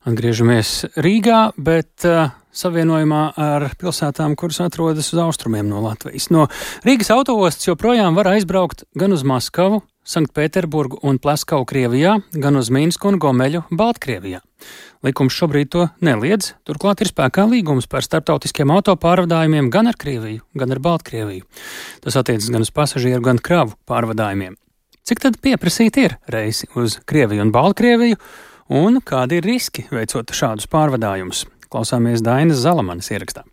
Atgriežamies 0.07 0.85
Rīgā, 1.03 1.49
bet 1.59 2.05
uh, 2.07 2.29
savienojumā 2.55 3.21
ar 3.35 3.67
pilsētām, 3.79 4.37
kuras 4.39 4.61
atrodas 4.63 5.11
uz 5.11 5.19
austrumiem 5.19 5.67
no 5.67 5.81
Latvijas. 5.83 6.29
No 6.31 6.47
Rīgas 6.87 7.11
autostas 7.11 7.67
joprojām 7.67 8.15
var 8.15 8.31
aizbraukt 8.31 8.85
gan 8.97 9.15
uz 9.15 9.25
Maskavu, 9.27 9.81
Sanktpēterburgu 10.07 11.01
un 11.03 11.19
Pleskavu 11.21 11.67
Krievijā, 11.67 12.17
gan 12.33 12.59
uz 12.59 12.71
Mīnsku 12.73 13.11
un 13.11 13.19
Gomeļu 13.21 13.65
Baltkrievijā. 13.69 14.41
Likums 15.05 15.35
šobrīd 15.37 15.71
to 15.75 15.87
neliedz, 16.01 16.53
turklāt 16.65 17.03
ir 17.03 17.11
spēkā 17.11 17.45
līgums 17.51 17.89
par 17.91 18.07
starptautiskiem 18.07 18.71
autopārvadājumiem 18.73 19.69
gan 19.73 19.91
ar 19.91 19.99
Krieviju, 19.99 20.43
gan 20.57 20.73
ar 20.73 20.81
Baltkrieviju. 20.83 21.45
Tas 22.03 22.17
attiecas 22.19 22.49
gan 22.53 22.63
uz 22.65 22.73
pasažieru, 22.73 23.21
gan 23.27 23.43
kravu 23.43 23.75
pārvadājumiem. 23.89 24.55
Cik 25.07 25.23
tad 25.23 25.41
pieprasīti 25.43 26.07
ir 26.07 26.17
reisi 26.31 26.67
uz 26.75 26.99
Krieviju 27.07 27.45
un 27.45 27.55
Baltkrieviju? 27.55 28.19
un 28.69 28.99
kādi 29.03 29.39
ir 29.39 29.47
riski 29.47 29.87
veicot 29.91 30.33
šādus 30.35 30.67
pārvadājumus. 30.71 31.45
Klausāmies 31.71 32.23
Dainas 32.23 32.63
Zalamanas 32.63 33.11
ierakstā. 33.11 33.45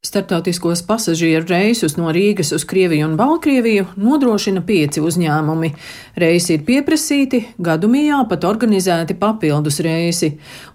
Startautiskos 0.00 0.80
pasažieru 0.88 1.44
reisus 1.44 1.98
no 2.00 2.08
Rīgas 2.08 2.54
uz 2.56 2.62
Krieviju 2.64 3.04
un 3.04 3.18
Baltkrieviju 3.18 3.84
nodrošina 4.00 4.62
pieci 4.64 5.02
uzņēmumi. 5.04 5.68
Reisi 6.22 6.54
ir 6.54 6.62
pieprasīti, 6.64 7.42
gadu 7.60 7.90
mijā 7.92 8.22
pat 8.30 8.46
organizēti 8.48 9.18
papildus 9.20 9.76
reisi. 9.84 10.30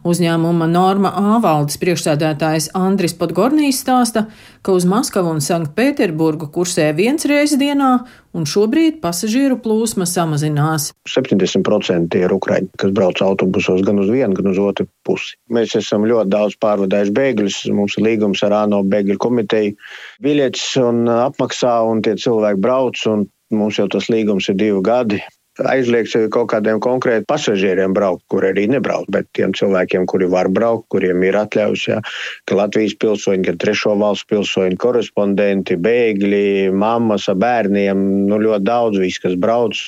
Uzņēmuma 0.06 0.68
Norma 0.70 1.10
A 1.18 1.40
valdes 1.42 1.82
priekšsēdētājs 1.82 2.70
Andris 2.78 3.18
Podgornijs 3.18 3.82
stāsta, 3.82 4.28
ka 4.66 4.74
uz 4.74 4.86
Maskavu 4.90 5.30
un 5.36 5.42
Sanktpēterburgu 5.46 6.48
kursē 6.54 6.88
viens 6.98 7.26
reis 7.30 7.54
dienā, 7.62 7.92
un 8.36 8.48
šobrīd 8.50 8.98
pasažieru 9.04 9.60
plūsma 9.62 10.08
samazinās. 10.10 10.90
70% 11.12 12.18
ir 12.20 12.34
ukraiņi, 12.34 12.72
kas 12.82 12.96
brauc 12.96 13.22
autobusos 13.22 13.84
gan 13.86 14.02
uz 14.02 14.10
vienu, 14.10 14.34
gan 14.38 14.50
uz 14.52 14.60
otru 14.62 14.88
pusi. 15.06 15.38
Mēs 15.54 15.78
esam 15.78 16.08
ļoti 16.10 16.34
daudz 16.34 16.58
pārvadājuši 16.66 17.16
bēgļus, 17.20 17.62
mums 17.78 18.00
ir 18.00 18.08
līgums 18.10 18.42
ar 18.48 18.58
ANO 18.64 18.82
bēgļu 18.90 19.20
komiteju. 19.22 19.78
Biļetes 20.26 20.68
un 20.82 21.06
apmaksā, 21.14 21.78
un 21.86 22.02
tie 22.06 22.18
cilvēki 22.20 22.62
brauc, 22.66 23.06
un 23.12 23.28
mums 23.54 23.78
jau 23.80 23.88
tas 23.92 24.10
līgums 24.10 24.50
ir 24.50 24.58
divi 24.60 24.82
gadi. 24.86 25.22
Aizliegts 25.64 26.16
kaut 26.34 26.50
kādiem 26.52 26.80
konkrētiem 26.84 27.28
pasažieriem 27.30 27.94
braukt, 27.96 28.26
kur 28.32 28.46
arī 28.48 28.66
nebraukt, 28.72 29.10
bet 29.14 29.30
tiem 29.38 29.54
cilvēkiem, 29.56 30.06
kuri 30.10 30.28
var 30.32 30.50
braukt, 30.52 30.88
kuriem 30.92 31.24
ir 31.24 31.38
atļaus, 31.40 31.86
jā, 31.88 32.02
ka 32.50 32.58
Latvijas 32.60 32.98
pilsoņi, 33.00 33.46
gan 33.48 33.60
trešo 33.62 33.96
valstu 34.00 34.36
pilsoņi, 34.36 34.80
korespondenti, 34.82 35.80
bēgļi, 35.80 36.72
mammas 36.76 37.30
ar 37.32 37.40
bērniem, 37.40 38.04
nu 38.30 38.42
ļoti 38.42 38.68
daudz 38.68 39.00
viss, 39.04 39.22
kas 39.24 39.38
brauc. 39.40 39.80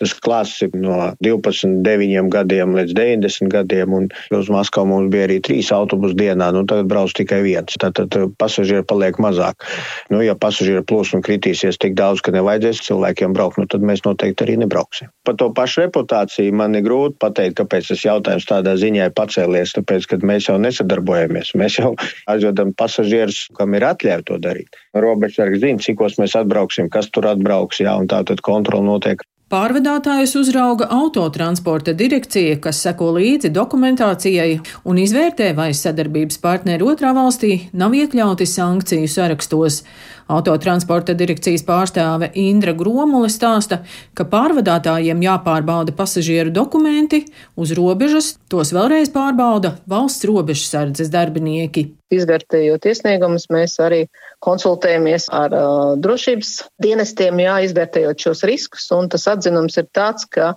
Tas 0.00 0.12
klāsts 0.20 0.60
ir 0.66 0.74
no 0.76 0.98
12, 1.24 1.80
9 1.86 2.28
gadiem 2.32 2.74
līdz 2.76 2.92
90 2.96 3.52
gadiem, 3.52 3.94
un 3.96 4.08
uz 4.36 4.50
Maskavu 4.52 4.90
mums 4.90 5.10
bija 5.12 5.24
arī 5.28 5.38
trīs 5.44 5.70
autobusu 5.72 6.16
dienā. 6.18 6.50
Nu, 6.52 6.64
tagad 6.68 6.90
brauc 6.90 7.14
tikai 7.16 7.40
viens. 7.46 7.78
Tātad 7.80 8.12
pasažieri 8.40 8.84
paliek 8.88 9.16
mazāk. 9.22 9.64
Nu, 10.12 10.20
ja 10.24 10.36
pasažieru 10.36 10.84
plūsma 10.84 11.22
kritīsies 11.24 11.80
tik 11.80 11.96
daudz, 11.96 12.20
ka 12.24 12.34
nevajadzēs 12.36 12.82
cilvēkiem 12.86 13.36
braukt, 13.36 13.60
nu, 13.60 13.68
tad 13.72 13.84
mēs 13.86 14.04
noteikti 14.04 14.44
arī 14.44 14.58
nebrauksim. 14.64 15.08
Par 15.26 15.38
to 15.40 15.48
pašu 15.56 15.86
reputāciju 15.86 16.52
man 16.56 16.76
ir 16.76 16.84
grūti 16.86 17.16
pateikt, 17.22 17.56
kāpēc 17.62 17.88
tas 17.92 18.04
jautājums 18.04 18.48
tādā 18.48 18.76
ziņā 18.80 19.08
ir 19.08 19.16
pacēlies. 19.16 19.74
Tāpēc, 19.78 20.10
ka 20.10 20.20
mēs 20.28 20.50
jau 20.50 20.58
nesadarbojamies. 20.60 21.54
Mēs 21.56 21.80
jau 21.80 21.94
aizvedam 22.32 22.74
pasažierus, 22.76 23.46
kam 23.56 23.74
ir 23.78 23.88
atļauts 23.88 24.28
to 24.28 24.36
darīt. 24.42 24.76
Robežsargs 24.96 25.62
zina, 25.62 25.82
cikos 25.82 26.20
mēs 26.20 26.36
atbrauksim, 26.38 26.90
kas 26.92 27.08
tur 27.12 27.28
atbrauks, 27.32 27.80
jā, 27.84 27.96
un 27.96 28.08
tā 28.10 28.22
tad 28.26 28.44
kontrola 28.44 28.84
notiek 28.86 29.24
Pārvadātājus 29.46 30.32
uzrauga 30.40 30.88
autotransporta 30.90 31.92
direkcija, 31.94 32.56
kas 32.58 32.80
seko 32.82 33.12
līdzi 33.14 33.52
dokumentācijai 33.54 34.56
un 34.90 34.98
izvērtē, 34.98 35.52
vai 35.54 35.68
sadarbības 35.70 36.40
partneri 36.42 36.82
otrā 36.82 37.12
valstī 37.14 37.52
nav 37.70 37.94
iekļauti 37.94 38.42
sankciju 38.42 39.06
sarakstos. 39.06 39.84
Autotransporta 40.26 41.14
direkcijas 41.14 41.62
pārstāve 41.62 42.32
Indra 42.34 42.72
Gromule 42.74 43.28
stāsta, 43.30 43.84
ka 44.18 44.26
pārvadātājiem 44.26 45.20
jāpārbauda 45.22 45.94
pasažieru 45.94 46.50
dokumenti 46.50 47.22
uz 47.54 47.70
robežas, 47.78 48.32
tos 48.50 48.72
vēlreiz 48.74 49.12
pārbauda 49.14 49.76
valsts 49.86 50.26
robežsardzes 50.26 51.12
darbinieki. 51.14 51.86
Izvērtējot 52.14 52.88
iesniegumus, 52.90 53.46
mēs 53.54 53.78
arī 53.82 54.04
konsultējamies 54.42 55.28
ar 55.34 55.54
uh, 55.54 55.94
drošības 56.02 56.52
dienestiem, 56.82 57.38
jā, 57.42 57.60
izvērtējot 57.68 58.26
šos 58.26 58.42
riskus, 58.50 58.90
tas 59.10 59.30
atzinums 59.30 59.78
ir 59.78 59.86
tāds, 59.94 60.26
ka 60.26 60.56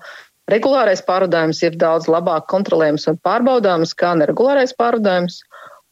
regulārais 0.50 1.06
pārvadājums 1.06 1.62
ir 1.62 1.78
daudz 1.78 2.10
labāk 2.10 2.50
kontrolējams 2.50 3.06
un 3.12 3.22
pārbaudāms 3.22 3.94
kā 3.98 4.16
neregulārais 4.18 4.74
pārvadājums. 4.78 5.44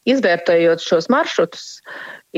Izvērtējot 0.08 0.80
šos 0.80 1.10
maršrutus, 1.12 1.82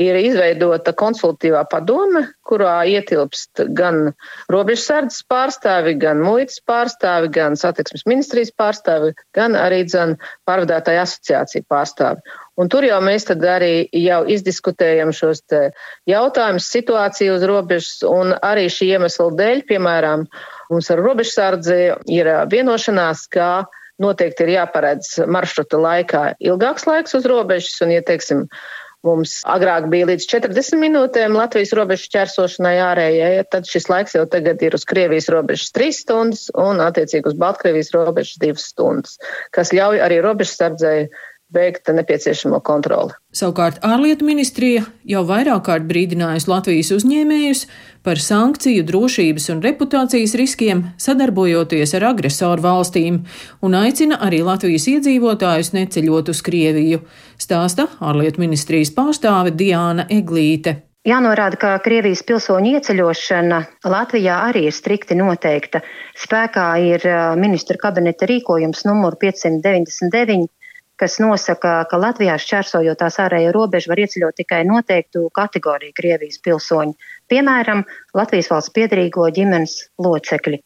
ir 0.00 0.16
izveidota 0.18 0.92
konsultatīvā 0.96 1.62
padome, 1.70 2.24
kurā 2.46 2.80
ietilpst 2.88 3.62
gan 3.76 4.12
robežsardzes 4.52 5.24
pārstāvi, 5.30 5.94
gan 6.00 6.22
muitas 6.24 6.60
pārstāvi, 6.66 7.30
gan 7.34 7.58
satiksmes 7.60 8.06
ministrijas 8.08 8.52
pārstāvi, 8.58 9.12
gan 9.36 9.56
arī 9.58 9.82
dzen 9.88 10.16
pārvadātāja 10.48 11.04
asociācija 11.06 11.66
pārstāvi. 11.70 12.24
Un 12.60 12.68
tur 12.72 12.84
jau 12.84 12.98
mēs 13.04 13.28
tad 13.28 13.44
arī 13.46 13.86
jau 13.96 14.22
izdiskutējam 14.28 15.14
šos 15.16 15.44
jautājumus, 16.10 16.70
situāciju 16.74 17.36
uz 17.38 17.44
robežas, 17.48 18.00
un 18.08 18.34
arī 18.36 18.66
šī 18.72 18.94
iemesla 18.96 19.30
dēļ, 19.38 19.62
piemēram, 19.68 20.26
mums 20.72 20.90
ar 20.92 21.04
robežsardzi 21.04 21.80
ir 22.12 22.32
vienošanās, 22.52 23.28
ka 23.32 23.50
noteikti 24.00 24.46
ir 24.46 24.54
jāparedz 24.56 25.14
maršruta 25.28 25.80
laikā 25.80 26.24
ilgāks 26.40 26.86
laiks 26.88 27.16
uz 27.18 27.26
robežas, 27.28 27.76
un, 27.84 27.92
ja 27.94 28.04
teiksim, 28.04 28.46
Mums 29.06 29.38
agrāk 29.48 29.86
bija 29.88 30.10
līdz 30.10 30.26
40 30.28 30.76
minūtēm 30.76 31.32
Latvijas 31.32 31.72
robežu 31.76 32.10
ķersošanai 32.12 32.74
ārējai, 32.84 33.30
ja, 33.38 33.46
tad 33.48 33.68
šis 33.68 33.88
laiks 33.88 34.16
jau 34.18 34.26
tagad 34.28 34.60
ir 34.60 34.76
uz 34.76 34.84
Krievijas 34.88 35.30
robežas 35.32 35.72
3 35.72 35.96
stundas 36.02 36.42
un 36.52 36.82
attiecīgi 36.84 37.32
uz 37.32 37.38
Baltkrievijas 37.40 37.94
robežas 37.96 38.36
2 38.42 38.60
stundas, 38.60 39.16
kas 39.56 39.72
ļauj 39.72 40.02
arī 40.04 40.20
robežsardzēju 40.26 41.08
veikt 41.54 41.90
nepieciešamo 41.94 42.60
kontroli. 42.64 43.14
Savukārt 43.34 43.80
ārlietu 43.86 44.26
ministrija 44.26 44.84
jau 45.06 45.22
vairāk 45.26 45.64
kārt 45.68 45.86
brīdinājusi 45.90 46.50
Latvijas 46.50 46.90
uzņēmējus 46.96 47.64
par 48.06 48.20
sankciju, 48.22 48.84
drošības 48.88 49.48
un 49.54 49.62
reputācijas 49.64 50.34
riskiem, 50.40 50.84
sadarbojoties 51.00 51.94
ar 51.98 52.10
agresoru 52.12 52.64
valstīm, 52.64 53.22
un 53.62 53.78
aicina 53.78 54.20
arī 54.26 54.42
Latvijas 54.46 54.88
iedzīvotājus 54.94 55.74
neceļot 55.76 56.30
uz 56.34 56.44
Krieviju, 56.46 57.02
stāsta 57.40 57.90
ārlietu 58.00 58.42
ministrijas 58.42 58.94
pārstāve 58.96 59.52
Diāna 59.54 60.08
Eglīte. 60.10 60.80
Jānorāda, 61.08 61.56
ka 61.56 61.68
Krievijas 61.80 62.20
pilsoņu 62.28 62.74
ieceļošana 62.76 63.60
Latvijā 63.88 64.34
arī 64.50 64.66
ir 64.68 64.74
strikti 64.76 65.16
noteikta. 65.16 65.80
Spēkā 66.20 66.66
ir 66.84 67.06
ministra 67.40 67.80
kabineta 67.80 68.28
rīkojums 68.28 68.84
numur 68.84 69.16
599 69.22 70.50
kas 71.00 71.16
nosaka, 71.22 71.72
ka 71.88 71.98
Latvijā 72.00 72.36
šķērsojot 72.40 73.00
tās 73.00 73.16
ārējo 73.24 73.54
robežu 73.56 73.92
var 73.92 74.02
ieceļot 74.04 74.36
tikai 74.42 74.60
noteiktu 74.68 75.28
kategoriju 75.36 75.96
Krievijas 75.96 76.40
pilsoņu, 76.44 76.96
piemēram, 77.32 77.84
Latvijas 78.16 78.50
valsts 78.52 78.74
piedrīgo 78.76 79.28
ģimenes 79.36 79.76
locekļi. 80.04 80.60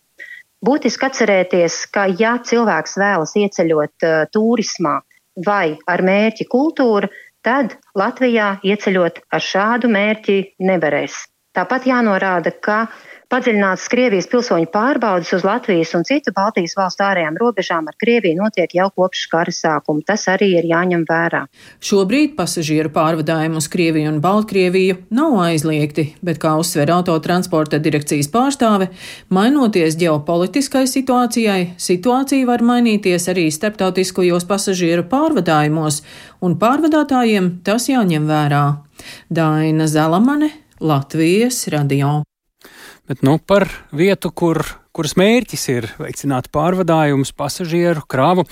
Būtiski 0.65 1.07
atcerēties, 1.07 1.79
ka 1.95 2.09
ja 2.19 2.39
cilvēks 2.51 2.97
vēlas 2.99 3.35
ieceļot 3.39 4.07
uh, 4.09 4.25
turismā 4.33 4.99
vai 5.47 5.77
ar 5.91 6.03
mērķi 6.03 6.49
kultūra, 6.51 7.11
tad 7.45 7.77
Latvijā 7.95 8.55
ieceļot 8.65 9.21
ar 9.31 9.45
šādu 9.45 9.91
mērķi 9.93 10.39
nevarēs. 10.65 11.27
Tāpat 11.55 11.85
jānorāda, 11.87 12.51
ka 12.65 12.79
uh, 12.89 13.14
Padziļināts 13.35 13.89
Krievijas 13.91 14.29
pilsoņu 14.31 14.69
pārbaudas 14.71 15.33
uz 15.35 15.43
Latvijas 15.43 15.91
un 15.99 16.05
citu 16.07 16.31
Baltijas 16.37 16.77
valstu 16.79 17.03
ārējām 17.03 17.35
robežām 17.41 17.89
ar 17.91 17.97
Krieviju 17.99 18.37
notiek 18.39 18.71
jau 18.77 18.85
kopš 18.95 19.25
kara 19.33 19.51
sākuma. 19.51 20.05
Tas 20.07 20.29
arī 20.31 20.53
ir 20.61 20.69
jāņem 20.71 21.01
vērā. 21.09 21.41
Šobrīd 21.83 22.37
pasažieru 22.37 22.93
pārvadājumi 22.95 23.59
uz 23.59 23.67
Krieviju 23.73 24.13
un 24.13 24.21
Baltkrieviju 24.23 25.01
nav 25.19 25.35
aizliegti, 25.49 26.05
bet, 26.23 26.39
kā 26.45 26.53
uzsver 26.61 26.93
autotransporta 26.95 27.81
direkcijas 27.83 28.29
pārstāve, 28.31 28.93
mainoties 29.35 29.97
ģeopolitiskai 29.99 30.85
situācijai, 30.93 31.73
situācija 31.75 32.47
var 32.47 32.63
mainīties 32.63 33.27
arī 33.33 33.49
starptautiskajos 33.51 34.47
pasažieru 34.47 35.09
pārvadājumos, 35.11 36.05
un 36.39 36.55
pārvadātājiem 36.63 37.51
tas 37.67 37.89
jāņem 37.91 38.31
vērā. 38.31 38.63
Daina 39.27 39.91
Zelamane, 39.91 40.53
Latvijas 40.79 41.65
radio. 41.75 42.21
Bet 43.09 43.21
nu, 43.27 43.37
par 43.37 43.69
vietu, 43.93 44.31
kur, 44.33 44.63
kuras 44.97 45.17
mērķis 45.21 45.69
ir 45.75 45.91
veicināt 46.01 46.49
pārvadājumus, 46.55 47.35
pasažieru 47.37 48.07
krāvu. 48.09 48.47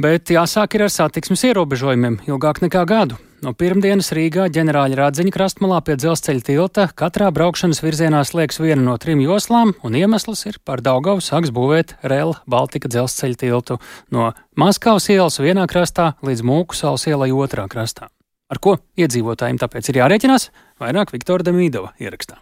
Bet 0.00 0.32
jāsāk 0.32 0.76
ar 0.76 0.90
satiksmes 0.92 1.44
ierobežojumiem 1.48 2.22
ilgāk 2.28 2.62
nekā 2.64 2.84
gadu. 2.88 3.16
No 3.44 3.52
pirmdienas 3.52 4.08
Rīgā 4.16 4.46
ģenerāļa 4.52 4.96
Rādziņa 4.96 5.32
krastmalā 5.34 5.82
pie 5.84 5.98
dzelzceļa 6.00 6.44
tilta 6.46 6.86
katrā 6.96 7.28
braukšanas 7.36 7.82
virzienā 7.84 8.22
slēgs 8.24 8.60
viena 8.62 8.80
no 8.80 8.96
trim 9.00 9.20
joslām, 9.20 9.74
un 9.84 9.98
iemesls 9.98 10.46
ir 10.48 10.56
par 10.64 10.80
Daugavu 10.84 11.24
sāks 11.24 11.52
būvēt 11.52 11.98
Rēl 12.00 12.32
Baltika 12.48 12.88
dzelzceļa 12.92 13.40
tiltu 13.44 13.76
no 14.12 14.32
Maskavas 14.56 15.10
ielas 15.12 15.36
vienā 15.40 15.68
krastā 15.68 16.14
līdz 16.24 16.44
Mūku 16.48 16.76
salas 16.76 17.04
ielai 17.08 17.28
otrā 17.36 17.68
krastā. 17.68 18.08
Ar 18.48 18.62
ko 18.62 18.78
iedzīvotājiem 18.96 19.60
tāpēc 19.60 19.92
ir 19.92 20.00
jārēķinās? 20.00 20.50
Vairāk 20.80 21.12
Viktora 21.12 21.44
Demīdova 21.44 21.92
ierakstā. 22.00 22.40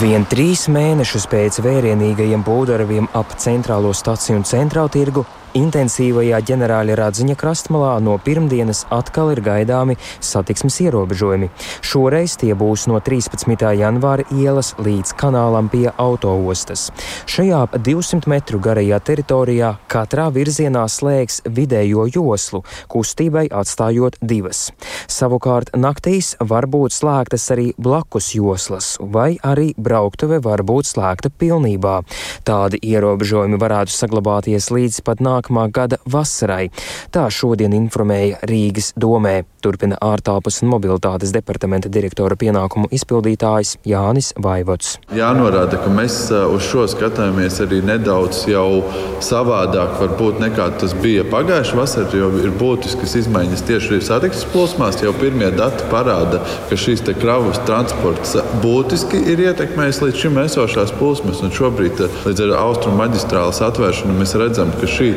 Vien 0.00 0.22
trīs 0.30 0.68
mēnešus 0.70 1.26
pēc 1.28 1.58
vērienīgajiem 1.64 2.44
būvdarbiem 2.46 3.10
ap 3.18 3.34
centrālo 3.42 3.90
staciju 3.96 4.38
un 4.38 4.46
centrālu 4.48 4.92
tirgu 4.94 5.24
Intensīvajā 5.50 6.38
ģenerāļa 6.46 6.94
Radziņa 6.94 7.34
krastmalā 7.34 7.96
no 8.04 8.12
pirmdienas 8.22 8.84
atkal 8.94 9.32
ir 9.32 9.40
gaidāmi 9.42 9.96
satiksmes 10.22 10.76
ierobežojumi. 10.84 11.48
Šoreiz 11.82 12.36
tie 12.38 12.52
būs 12.54 12.84
no 12.86 13.00
13. 13.02 13.58
janvāra 13.74 14.22
ielas 14.30 14.76
līdz 14.78 15.10
kanālam 15.18 15.66
pie 15.72 15.88
autoostas. 15.90 16.84
Šajā 17.26 17.64
200 17.74 18.30
metru 18.30 18.60
garajā 18.62 19.00
teritorijā 19.02 19.72
katrā 19.90 20.28
virzienā 20.30 20.84
slēgs 20.86 21.40
vidējo 21.50 22.06
joslu, 22.14 22.62
kustībai 22.86 23.48
atstājot 23.50 24.20
divas. 24.22 24.68
Savukārt 25.10 25.74
naktīs 25.74 26.36
var 26.38 26.70
būt 26.70 26.94
slēgtas 26.94 27.48
arī 27.56 27.72
blakus 27.74 28.30
joslas, 28.38 28.92
vai 29.02 29.34
arī 29.42 29.72
brauktuve 29.74 30.38
var 30.46 30.62
būt 30.62 30.92
slēgta 30.92 31.34
pilnībā. 31.34 31.98
Tādi 32.46 32.78
ierobežojumi 32.86 33.58
varētu 33.58 33.98
saglabāties 33.98 34.70
līdz 34.70 35.02
pat 35.02 35.18
nākamajai 35.18 35.39
nākamā 35.40 35.70
gada 35.72 35.98
vasarai. 36.06 36.70
Tā 37.10 37.28
šodien 37.30 37.72
informēja 37.72 38.40
Rīgas 38.46 38.92
domē. 38.96 39.44
Turpina 39.60 39.98
ārtelpas 40.00 40.62
un 40.62 40.70
mobilitātes 40.72 41.34
departamenta 41.34 41.90
direktora 41.92 42.32
pienākumu 42.40 42.88
izpildītājs 42.96 43.74
Jānis 43.84 44.32
Vaivots. 44.40 44.94
Jānorāda, 45.12 45.76
ka 45.82 45.90
mēs 45.92 46.30
uz 46.32 46.64
šo 46.64 46.86
skatāmies 46.88 47.60
arī 47.60 47.82
nedaudz 47.84 48.46
jau 48.48 48.80
savādāk 49.20 49.98
varbūt 50.00 50.40
nekā 50.40 50.70
tas 50.80 50.94
bija 50.96 51.26
pagājušā 51.28 51.76
vasarā, 51.76 52.08
jo 52.16 52.30
ir 52.40 52.54
būtiskas 52.56 53.18
izmaiņas 53.20 53.66
tieši 53.68 54.00
satiksmes 54.06 54.48
plūsmās. 54.54 55.02
Jau 55.04 55.12
pirmie 55.20 55.50
dati 55.52 55.84
parāda, 55.92 56.40
ka 56.70 56.80
šīs 56.80 57.04
kravas 57.20 57.60
transports 57.68 58.38
būtiski 58.64 59.20
ir 59.28 59.44
ietekmējis 59.50 60.00
līdz 60.06 60.24
šim 60.24 60.40
esošās 60.46 60.96
plūsmas. 60.96 61.44
Šobrīd, 61.60 62.00
līdz 62.24 62.46
ar 62.46 62.56
austrumu 62.62 63.02
maģistrāles 63.02 63.60
atvēršanu, 63.66 64.16
mēs 64.16 64.32
redzam, 64.40 64.72
ka 64.80 64.88
šī 64.88 65.12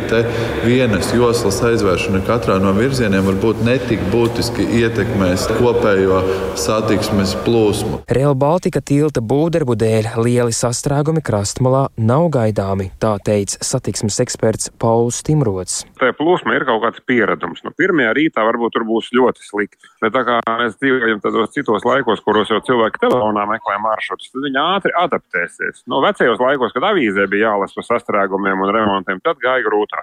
vienas 0.66 1.10
joslas 1.16 1.60
aizvēršana 1.66 2.22
katrā 2.28 2.60
no 2.62 2.74
virzieniem 2.78 3.26
var 3.30 3.40
būt 3.42 3.64
netik 3.66 4.02
būtiski 4.14 4.66
ietekmēs 4.82 5.48
kopējo 5.58 6.20
satiksmes 6.60 7.34
plūsmu. 7.46 8.04
Real 8.14 8.36
Baltica 8.38 8.82
tilta 8.84 9.24
būvdarbu 9.24 9.76
dēļ 9.80 10.10
lieli 10.24 10.56
sastrēgumi 10.56 11.24
krastmalā 11.26 11.86
nav 11.98 12.28
gaidāmi, 12.34 12.90
tā 13.02 13.16
teica 13.26 13.62
satiksmes 13.66 14.20
eksperts 14.24 14.72
Pauls 14.82 15.22
Timrots. 15.26 15.84
Tā 16.00 16.12
plūsma 16.18 16.58
ir 16.58 16.68
kaut 16.68 16.84
kāds 16.86 17.04
pieredums. 17.08 17.64
Nu, 17.66 17.74
pirmajā 17.78 18.14
rītā 18.18 18.44
varbūt 18.46 18.76
tur 18.76 18.88
būs 18.88 19.12
ļoti 19.16 19.46
slikti, 19.48 19.92
bet 20.04 20.16
tā 20.16 20.26
kā 20.28 20.40
mēs 20.60 20.78
dzīvojam 20.82 21.22
tādos 21.24 21.54
citos 21.56 21.86
laikos, 21.88 22.24
kuros 22.26 22.52
jau 22.52 22.60
cilvēki 22.68 23.02
telefonā 23.04 23.46
meklē 23.50 23.78
maršrutus, 23.84 24.32
tad 24.34 24.46
viņi 24.48 24.62
ātri 24.64 24.96
adaptēsies. 25.04 25.84
No 25.92 26.02
vecajos 26.04 26.42
laikos, 26.44 26.74
kad 26.76 26.90
avīzē 26.92 27.28
bija 27.32 27.52
jālasa 27.54 27.80
par 27.80 27.88
sastrēgumiem 27.90 28.66
un 28.66 28.74
remontiem, 28.76 29.22
tad 29.24 29.42
gāja 29.44 29.66
grūtāk. 29.68 30.03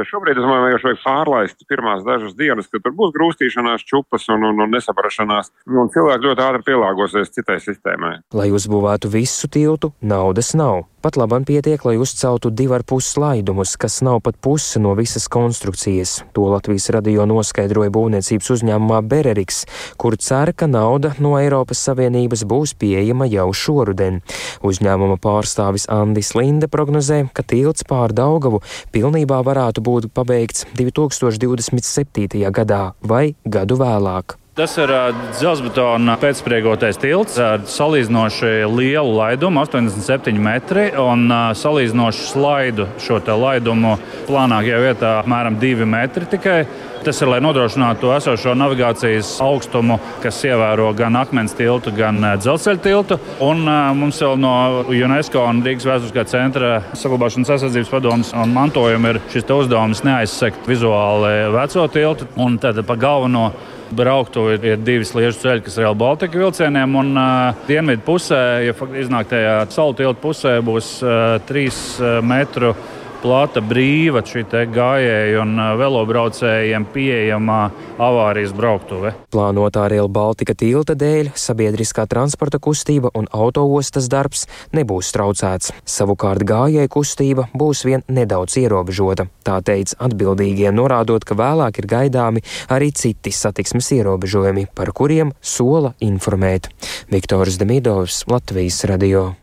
Bet 0.00 0.08
šobrīd 0.08 0.38
es 0.38 0.44
domāju, 0.46 0.78
ka 0.80 0.86
vajag 0.88 1.00
pārlaist 1.02 1.64
pirmās 1.68 2.04
dažas 2.06 2.32
dienas, 2.38 2.70
kad 2.72 2.80
tur 2.80 2.94
būs 2.96 3.10
grūstīšanās, 3.12 3.84
čupas 3.84 4.24
un, 4.32 4.46
un, 4.48 4.62
un 4.64 4.72
nesaprašanās. 4.72 5.52
Un 5.68 5.92
cilvēki 5.92 6.24
ļoti 6.24 6.44
ātri 6.46 6.64
pielāgosies 6.70 7.34
citai 7.34 7.58
sistēmai. 7.60 8.14
Lai 8.32 8.48
uzbūvētu 8.48 9.12
visu 9.12 9.52
tiltu, 9.52 9.92
naudas 10.00 10.54
nav. 10.56 10.86
Pat 11.00 11.16
labam 11.16 11.46
pietiek, 11.48 11.80
lai 11.88 11.94
uzceltu 11.96 12.50
divu 12.52 12.74
ar 12.76 12.82
pus 12.84 13.06
slaidumus, 13.14 13.70
kas 13.80 14.02
nav 14.04 14.18
pat 14.20 14.36
puse 14.36 14.76
no 14.84 14.90
visas 14.92 15.30
konstrukcijas. 15.32 16.18
To 16.36 16.44
Latvijas 16.52 16.90
radio 16.92 17.24
noskaidroja 17.24 17.88
būvniecības 17.94 18.50
uzņēmumā 18.52 18.98
Bereriks, 19.08 19.62
kur 19.96 20.18
cer, 20.20 20.52
ka 20.52 20.68
nauda 20.68 21.14
no 21.16 21.38
Eiropas 21.40 21.80
Savienības 21.88 22.44
būs 22.44 22.74
pieejama 22.76 23.30
jau 23.32 23.46
šoruden. 23.48 24.20
Uzņēmuma 24.60 25.16
pārstāvis 25.24 25.88
Andis 25.88 26.34
Linde 26.36 26.68
prognozē, 26.68 27.22
ka 27.32 27.46
tilts 27.48 27.88
pār 27.88 28.12
Daugavu 28.12 28.60
pilnībā 28.92 29.40
varētu 29.40 29.80
būt 29.80 29.89
pabeigts 30.16 30.66
2027. 30.78 32.44
gadā 32.50 32.82
vai 33.02 33.34
gadu 33.44 33.80
vēlāk. 33.80 34.39
Tas 34.60 34.74
ir 34.76 34.90
dzelzbetona 35.38 36.18
pēcspriegotais 36.20 36.98
tilts 37.00 37.38
ar 37.40 37.62
salīdzinoši 37.64 38.66
lielu 38.68 39.14
laidumu, 39.16 39.62
87 39.64 40.36
metri, 40.36 40.82
un 41.00 41.32
salīdzinoši 41.56 42.26
slaidu 42.28 42.84
šo 43.00 43.22
laidumu 43.40 43.94
plānākajā 44.28 44.82
vietā 44.84 45.14
apmēram 45.22 45.56
2 45.62 45.88
metri 45.88 46.28
tikai. 46.34 46.58
Tas 47.00 47.16
ir, 47.22 47.30
lai 47.32 47.38
nodrošinātu 47.40 48.02
to 48.02 48.12
esošo 48.12 48.52
navigācijas 48.60 49.30
augstumu, 49.40 49.96
kas 50.20 50.42
ievēro 50.44 50.90
gan 50.92 51.16
akmens 51.16 51.56
tiltu, 51.56 51.94
gan 51.96 52.20
dzelzceļa 52.20 52.84
tiltu. 52.84 53.16
Un 53.40 53.64
mums 53.64 54.20
vēl 54.20 54.36
no 54.44 54.54
UNESCO 54.92 55.48
un 55.48 55.64
Rīgas 55.64 55.88
vēsturiskā 55.88 56.28
centra 56.28 56.76
saglabāšanas 56.92 57.56
aizsardzības 57.56 57.96
padomus 57.96 58.36
un 58.36 58.52
mantojuma 58.52 59.14
ir 59.14 59.24
šis 59.32 59.48
uzdevums 59.56 60.04
neaizsekt 60.04 60.68
vizuāli 60.68 61.48
veco 61.56 61.88
tiltu 61.96 62.28
un 62.36 62.60
tad 62.60 62.84
pa 62.84 63.00
galveno 63.00 63.48
brauktu 63.96 64.46
ir, 64.54 64.64
ir 64.72 64.80
divi 64.84 65.06
sliežu 65.06 65.38
ceļi, 65.42 65.64
kas 65.66 65.76
ir 65.78 65.84
Real 65.84 65.98
Baltica 65.98 66.38
vilcieniem. 66.38 66.96
Un 67.00 67.12
uh, 67.18 67.58
dienvidu 67.68 68.04
pusē, 68.06 68.40
ja 68.66 68.74
iznāk 69.00 69.30
tajā 69.32 69.56
salu 69.74 69.96
tiltu 69.98 70.22
pusē, 70.22 70.56
būs 70.64 70.96
uh, 71.04 71.36
trīs 71.48 71.80
uh, 72.00 72.18
metru 72.24 72.74
plata, 73.22 73.62
brīva 73.64 74.22
šī 74.26 74.44
gājēju 74.74 75.40
un 75.42 75.60
velobraucējiem 75.80 76.86
pieejamā 76.94 77.60
avārijas 78.00 78.52
brauktuve. 78.56 79.12
Plānotā 79.32 79.86
Rail 79.92 80.08
Baltica 80.12 80.54
tilta 80.58 80.96
dēļ 80.98 81.32
sabiedriskā 81.38 82.06
transporta 82.10 82.60
kustība 82.62 83.12
un 83.14 83.28
autoostas 83.32 84.08
darbs 84.12 84.46
nebūs 84.76 85.12
traucēts. 85.16 85.72
Savukārt 85.84 86.44
gājēju 86.48 86.92
kustība 86.92 87.48
būs 87.54 87.84
vien 87.88 88.04
nedaudz 88.08 88.58
ierobežota. 88.60 89.28
Tā 89.46 89.60
teica 89.64 89.98
atbildīgie, 90.06 90.70
norādot, 90.74 91.24
ka 91.24 91.36
vēlāk 91.38 91.82
ir 91.82 91.90
gaidāmi 91.90 92.44
arī 92.72 92.92
citi 92.92 93.32
satiksmes 93.34 93.92
ierobežojumi, 93.98 94.68
par 94.74 94.94
kuriem 94.96 95.34
sola 95.40 95.94
informēt. 96.00 96.72
Viktors 97.12 97.60
Demidovs, 97.60 98.24
Latvijas 98.30 98.84
radio. 98.88 99.39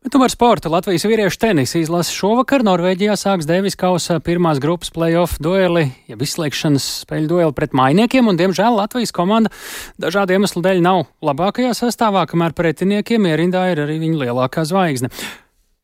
Bet 0.00 0.14
tomēr 0.14 0.32
sporta 0.32 0.70
Latvijas 0.72 1.02
vīriešu 1.04 1.36
tenisa 1.42 1.76
izlase 1.76 2.14
šovakar 2.16 2.62
Norvēģijā 2.64 3.18
sāks 3.20 3.44
Devis 3.44 3.74
Kausa 3.76 4.14
pirmās 4.24 4.56
grupas 4.56 4.88
playoff 4.96 5.36
dueli, 5.44 5.90
ja 6.08 6.16
izslēgšanas 6.16 6.86
spēļu 7.02 7.28
dueli 7.28 7.52
pret 7.58 7.76
mainiekiem, 7.76 8.30
un 8.32 8.40
diemžēl 8.40 8.78
Latvijas 8.78 9.12
komanda 9.12 9.52
dažādu 10.00 10.38
iemeslu 10.38 10.64
dēļ 10.64 10.80
nav 10.86 11.02
labākajā 11.20 11.74
sastāvā, 11.76 12.24
kamēr 12.32 12.56
pretiniekiem 12.56 13.28
ierindā 13.28 13.66
ir 13.74 13.84
arī 13.84 13.98
viņa 14.00 14.24
lielākā 14.24 14.64
zvaigzne. 14.72 15.12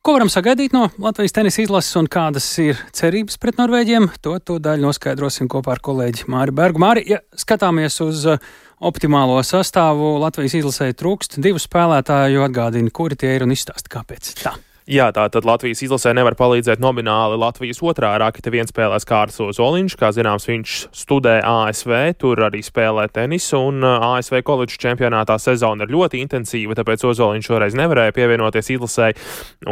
Ko 0.01 0.17
varam 0.17 0.33
sagaidīt 0.33 0.73
no 0.73 0.87
Latvijas 0.97 1.37
tenisa 1.37 1.61
izlases 1.61 1.93
un 2.01 2.09
kādas 2.09 2.49
ir 2.63 2.81
cerības 2.97 3.37
pret 3.37 3.61
Norvēģiem? 3.61 4.15
To, 4.25 4.39
to 4.41 4.57
daļu 4.57 4.87
noskaidrosim 4.87 5.45
kopā 5.51 5.75
ar 5.75 5.83
kolēģi 5.85 6.25
Māri 6.33 6.57
Bergu. 6.57 6.81
Māri, 6.81 7.05
ja 7.11 7.21
skatāmies 7.37 8.01
uz 8.01 8.25
uh, 8.33 8.41
optimālo 8.79 9.37
sastāvu 9.45 10.15
Latvijas 10.21 10.57
izlasēji 10.59 10.97
trūkst 10.99 11.39
divu 11.43 11.61
spēlētāju, 11.61 12.43
atgādina, 12.45 12.93
kuri 12.93 13.17
tie 13.19 13.35
ir 13.35 13.45
un 13.47 13.55
izstāsta, 13.55 13.91
kāpēc 13.97 14.33
tā. 14.43 14.55
Jā, 14.87 15.09
tātad 15.11 15.43
Latvijas 15.43 15.81
izlasē 15.83 16.13
nevar 16.15 16.37
palīdzēt 16.39 16.79
nomināli 16.79 17.35
Latvijas 17.35 17.81
otrā 17.83 18.13
raketa 18.21 18.53
vienspēlēs 18.53 19.03
Kārlis 19.03 19.59
Oliņš. 19.59 19.95
Kā 19.99 20.13
zināms, 20.15 20.45
viņš 20.47 20.75
studē 20.95 21.41
ASV, 21.43 21.91
tur 22.15 22.39
arī 22.45 22.61
spēlē 22.63 23.09
tenisu, 23.11 23.59
un 23.67 23.83
uh, 23.83 24.05
ASV 24.15 24.39
koledžu 24.47 24.79
čempionātā 24.85 25.35
sezona 25.43 25.83
ir 25.83 25.91
ļoti 25.91 26.21
intensīva, 26.23 26.77
tāpēc 26.79 27.03
Ozoliņš 27.09 27.49
šoreiz 27.49 27.75
nevarēja 27.75 28.13
pievienoties 28.15 28.71
izlasē. 28.77 29.09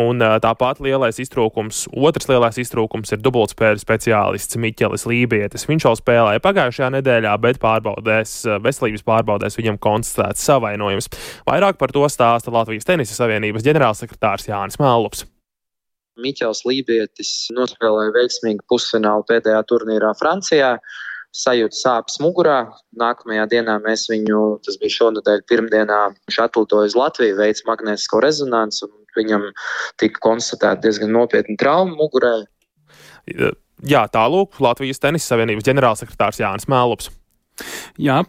Un 0.04 0.20
uh, 0.20 0.34
tāpat 0.44 0.82
lielais 0.84 1.22
iztrūkums, 1.24 1.86
otrs 1.96 2.28
lielais 2.34 2.60
iztrūkums 2.66 3.16
ir 3.16 3.24
dubultspēļu 3.24 3.86
speciālists 3.86 4.60
Miķelis 4.60 5.08
Lībietis. 5.08 5.64
Viņš 5.72 5.88
jau 5.88 5.96
spēlēja 5.96 6.44
pagājušajā 6.44 6.92
nedēļā, 6.98 7.38
bet 7.48 7.62
pārbaudēs, 7.64 8.36
uh, 8.50 8.60
veselības 8.68 9.08
pārbaudēs 9.08 9.56
viņam 9.64 9.80
konstatēts 9.80 10.44
savainojums. 10.52 11.08
Vairāk 11.48 11.80
par 11.80 11.96
to 11.96 12.04
stāsta 12.12 12.52
Latvijas 12.52 12.92
tenisa 12.92 13.16
savienības 13.16 13.64
ģenerālsekretārs 13.64 14.52
Jānis 14.52 14.84
Māls. 14.84 15.05
Lalups. 15.06 15.26
Miķels 16.16 16.64
Lībietis 16.66 17.32
nospēlēja 17.54 18.14
veiksmīgu 18.16 18.64
pusfinālu 18.72 19.26
pēdējā 19.28 19.62
turnīrā 19.70 20.14
Francijā. 20.18 20.78
Sajūta 21.36 21.76
sāpes 21.76 22.22
mugurā. 22.24 22.62
Nākamajā 22.96 23.44
dienā 23.52 23.76
mēs 23.84 24.06
viņu, 24.08 24.62
tas 24.64 24.78
bija 24.80 24.94
šonadēļ, 24.94 25.42
pirmdienā, 25.52 25.98
viņš 26.30 26.38
atlidoja 26.46 26.88
uz 26.88 26.96
Latviju, 26.96 27.36
veids 27.42 27.66
magnētisko 27.68 28.22
rezonanci, 28.24 28.86
un 28.88 29.04
viņam 29.20 29.50
tika 30.00 30.24
konstatēta 30.24 30.86
diezgan 30.88 31.12
nopietna 31.12 31.58
trauma 31.60 31.92
mugurē. 32.00 32.38
Jā, 33.28 34.06
tālūk 34.08 34.62
Latvijas 34.64 35.04
Tenisa 35.04 35.34
Savienības 35.34 35.68
ģenerālsekretārs 35.68 36.40
Jānis 36.40 36.72
Mēlups. 36.72 37.12
Jā, 38.02 38.22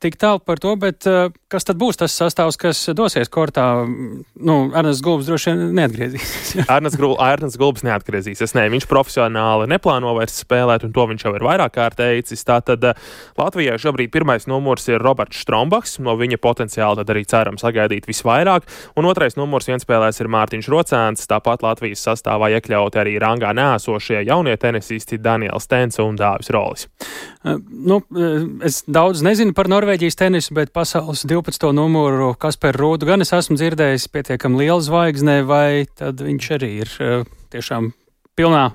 tik 0.00 0.16
tālu 0.20 0.40
par 0.40 0.60
to, 0.62 0.72
bet 0.80 1.04
kas 1.52 1.66
tad 1.68 1.78
būs 1.80 1.98
tas 2.00 2.14
sastāvs, 2.16 2.56
kas 2.60 2.80
dosies 2.96 3.30
kortā? 3.32 3.66
Nu, 3.86 4.56
Ernsts 4.72 5.02
Gulbs 5.04 5.28
droši 5.28 5.52
vien 5.52 5.74
neatgriezīsies. 5.76 6.54
Ernsts, 6.72 6.98
Gul, 7.00 7.16
Ernsts 7.20 7.60
Gulbs 7.60 7.84
neatgriezīsies. 7.86 8.54
Nē, 8.56 8.66
viņš 8.72 8.88
profesionāli 8.90 9.68
neplāno 9.70 10.14
vairs 10.16 10.40
spēlēt, 10.42 10.86
un 10.86 10.94
to 10.96 11.06
viņš 11.10 11.26
jau 11.26 11.34
ir 11.36 11.44
vairāk 11.46 11.76
kārt 11.76 12.00
teicis. 12.00 12.44
Tātad 12.46 12.84
Latvijai 13.36 13.76
šobrīd 13.80 14.12
pirmais 14.14 14.48
numurs 14.50 14.88
ir 14.88 15.02
Roberts 15.04 15.42
Strombaks, 15.44 15.98
no 16.04 16.16
viņa 16.18 16.40
potenciāli 16.42 17.02
tad 17.02 17.12
arī 17.12 17.26
ceram 17.28 17.60
sagaidīt 17.60 18.08
visvairāk, 18.08 18.66
un 18.96 19.08
otrais 19.10 19.36
numurs 19.38 19.68
vienspēlēs 19.70 20.22
ir 20.22 20.32
Mārtiņš 20.32 20.70
Rocēns, 20.72 21.28
tāpat 21.30 21.64
Latvijas 21.66 22.04
sastāvā 22.08 22.50
iekļauti 22.56 23.02
arī 23.02 23.16
rangā 23.22 23.52
nēsošie 23.56 24.22
jaunie 24.26 24.56
tenisisti 24.60 25.20
Daniels 25.22 25.68
Stens 25.68 26.00
un 26.02 26.18
Dāvis 26.18 26.52
Rolis. 26.54 26.86
Nu, 27.44 28.00
es 28.66 28.82
daudz 28.86 29.22
nezinu 29.26 29.54
par 29.56 29.70
Norvēģijas 29.72 30.18
tenisu, 30.18 30.54
bet 30.56 30.72
pasaules 30.76 31.24
12. 31.28 31.70
numuru 31.76 32.32
Kasparu 32.40 32.82
Rūdu 32.82 33.10
gan 33.10 33.24
es 33.24 33.34
esmu 33.36 33.58
dzirdējis 33.58 34.08
pietiekami 34.14 34.64
liela 34.64 34.82
zvaigznē, 34.84 35.38
vai 35.48 35.86
tad 35.98 36.22
viņš 36.24 36.50
arī 36.58 36.72
ir 36.84 36.96
tiešām 37.54 37.92
pilnā 38.36 38.68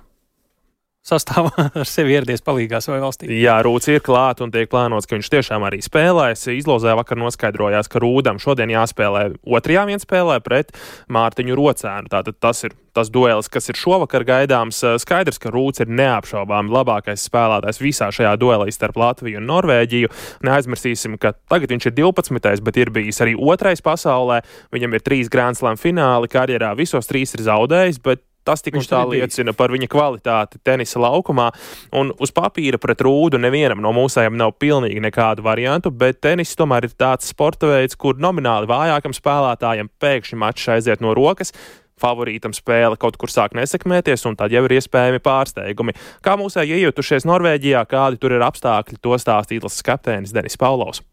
sastāvā 1.05 1.51
ar 1.81 1.87
sevi 1.89 2.15
ieradies 2.15 2.43
palīgā 2.45 2.81
savai 2.83 3.01
valstī. 3.03 3.29
Jā, 3.41 3.57
Rūts 3.65 3.89
ir 3.91 4.03
klāt 4.05 4.43
un 4.43 4.53
tiek 4.53 4.69
plānots, 4.71 5.09
ka 5.09 5.17
viņš 5.17 5.31
tiešām 5.33 5.65
arī 5.67 5.81
spēlēs. 5.85 6.47
Izlozē 6.53 6.95
vakar 6.99 7.19
noskaidrojās, 7.21 7.89
ka 7.91 8.01
Rūdam 8.03 8.41
šodien 8.41 8.73
jāspēlē 8.73 9.27
otrajā 9.41 9.87
vienspēlē 9.89 10.39
pret 10.45 10.75
Mārtiņu 11.11 11.57
Rocēnu. 11.57 12.11
Tātad 12.11 12.39
tas 12.41 12.63
ir 12.67 12.77
tas 12.91 13.07
duelis, 13.07 13.47
kas 13.51 13.69
ir 13.71 13.79
šovakar 13.79 14.25
gaidāms. 14.27 14.81
Skaidrs, 15.01 15.39
ka 15.41 15.51
Rūts 15.53 15.83
ir 15.83 15.91
neapšaubāmi 15.95 16.73
labākais 16.75 17.23
spēlētājs 17.29 17.81
visā 17.81 18.09
šajā 18.13 18.33
duelī 18.39 18.71
starp 18.75 18.99
Latviju 18.99 19.39
un 19.39 19.47
Norvēģiju. 19.49 20.11
Neaizmirsīsim, 20.45 21.15
ka 21.21 21.33
tagad 21.51 21.71
viņš 21.71 21.87
ir 21.87 21.95
12. 22.01 22.65
bet 22.67 22.81
ir 22.81 22.91
bijis 22.93 23.21
arī 23.23 23.37
otrais 23.39 23.83
pasaulē. 23.83 24.41
Viņam 24.75 24.97
ir 24.97 25.05
trīs 25.05 25.31
Grand 25.31 25.57
Slam 25.57 25.79
fināli 25.79 26.29
karjerā, 26.31 26.75
visos 26.77 27.07
trīs 27.09 27.35
ir 27.37 27.45
zaudējis, 27.47 28.01
bet 28.03 28.25
Tas 28.51 28.65
tik 28.65 28.75
un 28.75 28.83
tā 28.83 28.99
liecina 29.07 29.53
par 29.55 29.71
viņa 29.71 29.87
kvalitāti 29.87 30.59
tenisa 30.67 30.99
laukumā. 30.99 31.47
Un 31.95 32.09
uz 32.19 32.33
papīra 32.35 32.75
pret 32.83 32.99
rūdu 33.07 33.39
nevienam 33.39 33.79
no 33.79 33.93
mūsējiem 33.95 34.35
nav 34.35 34.57
pilnīgi 34.59 34.99
nekādu 35.05 35.45
variantu, 35.45 35.87
bet 35.95 36.19
tenis 36.19 36.51
tomēr 36.59 36.89
ir 36.89 36.97
tāds 36.99 37.29
sporta 37.31 37.69
veids, 37.71 37.95
kur 37.95 38.19
nomināli 38.19 38.67
vājākam 38.67 39.15
spēlētājam 39.15 39.87
pēkšņi 40.03 40.41
mačs 40.43 40.67
aiziet 40.75 41.03
no 41.05 41.15
rokas. 41.15 41.55
Favorītam 42.01 42.51
spēle 42.51 42.99
kaut 42.99 43.15
kur 43.21 43.31
sāk 43.31 43.55
nesekmēties, 43.55 44.25
un 44.27 44.35
tad 44.35 44.51
jau 44.51 44.65
ir 44.67 44.75
iespējami 44.81 45.23
pārsteigumi. 45.23 45.95
Kā 46.25 46.35
mūsēji 46.41 46.81
iejutušies 46.81 47.29
Norvēģijā, 47.29 47.85
kādi 47.87 48.19
tur 48.19 48.35
ir 48.35 48.43
apstākļi, 48.43 48.99
to 48.99 49.15
stāstīja 49.21 49.61
izlases 49.61 49.85
kapteinis 49.85 50.35
Denis 50.35 50.59
Paulovs. 50.59 51.05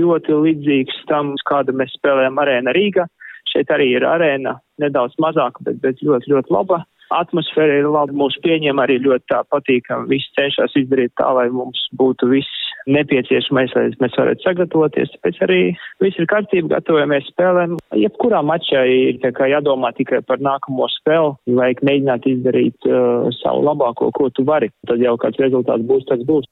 Ļoti 0.00 0.42
līdzīgs 0.42 1.04
tam, 1.06 1.36
kāda 1.46 1.74
mēs 1.76 1.94
spēlējam 2.00 2.40
arēna 2.42 2.74
Rīgā. 2.74 3.06
Šeit 3.52 3.70
arī 3.74 3.92
ir 3.96 4.06
arēna 4.08 4.56
nedaudz 4.82 5.18
mazāka, 5.22 5.62
bet, 5.66 5.80
bet 5.84 6.02
ļoti, 6.04 6.32
ļoti 6.32 6.54
laba. 6.54 6.82
Atmosfēra 7.12 7.82
ir 7.82 7.90
laba, 7.92 8.14
mūs 8.16 8.38
pieņem 8.44 8.78
arī 8.80 8.96
ļoti 9.04 9.28
tā 9.28 9.42
patīkami. 9.52 10.08
Visi 10.14 10.30
cenšas 10.38 10.76
izdarīt 10.80 11.12
tā, 11.20 11.28
lai 11.36 11.50
mums 11.52 11.84
būtu 12.00 12.30
viss 12.30 12.62
nepieciešamais, 12.88 13.74
lai 13.76 13.84
mēs 14.00 14.16
varētu 14.16 14.46
sagatavoties. 14.46 15.12
Tāpēc 15.16 15.42
arī 15.44 15.60
viss 16.02 16.18
ir 16.18 16.28
kārtībā, 16.30 16.78
gatavojamies 16.78 17.28
spēlēm. 17.30 17.76
Jebkurā 18.00 18.40
mačā 18.46 18.86
ir 18.88 19.20
jādomā 19.52 19.92
tikai 19.98 20.22
par 20.26 20.40
nākamo 20.42 20.88
spēli, 20.96 21.36
vajag 21.60 21.84
mēģināt 21.84 22.30
izdarīt 22.32 22.88
uh, 22.88 23.28
savu 23.42 23.66
labāko, 23.68 24.08
ko 24.16 24.30
tu 24.32 24.46
vari. 24.48 24.72
Tad 24.88 25.04
jau 25.04 25.18
kāds 25.20 25.42
rezultāts 25.42 25.86
būs, 25.86 26.08
tas 26.08 26.24
būs. 26.26 26.48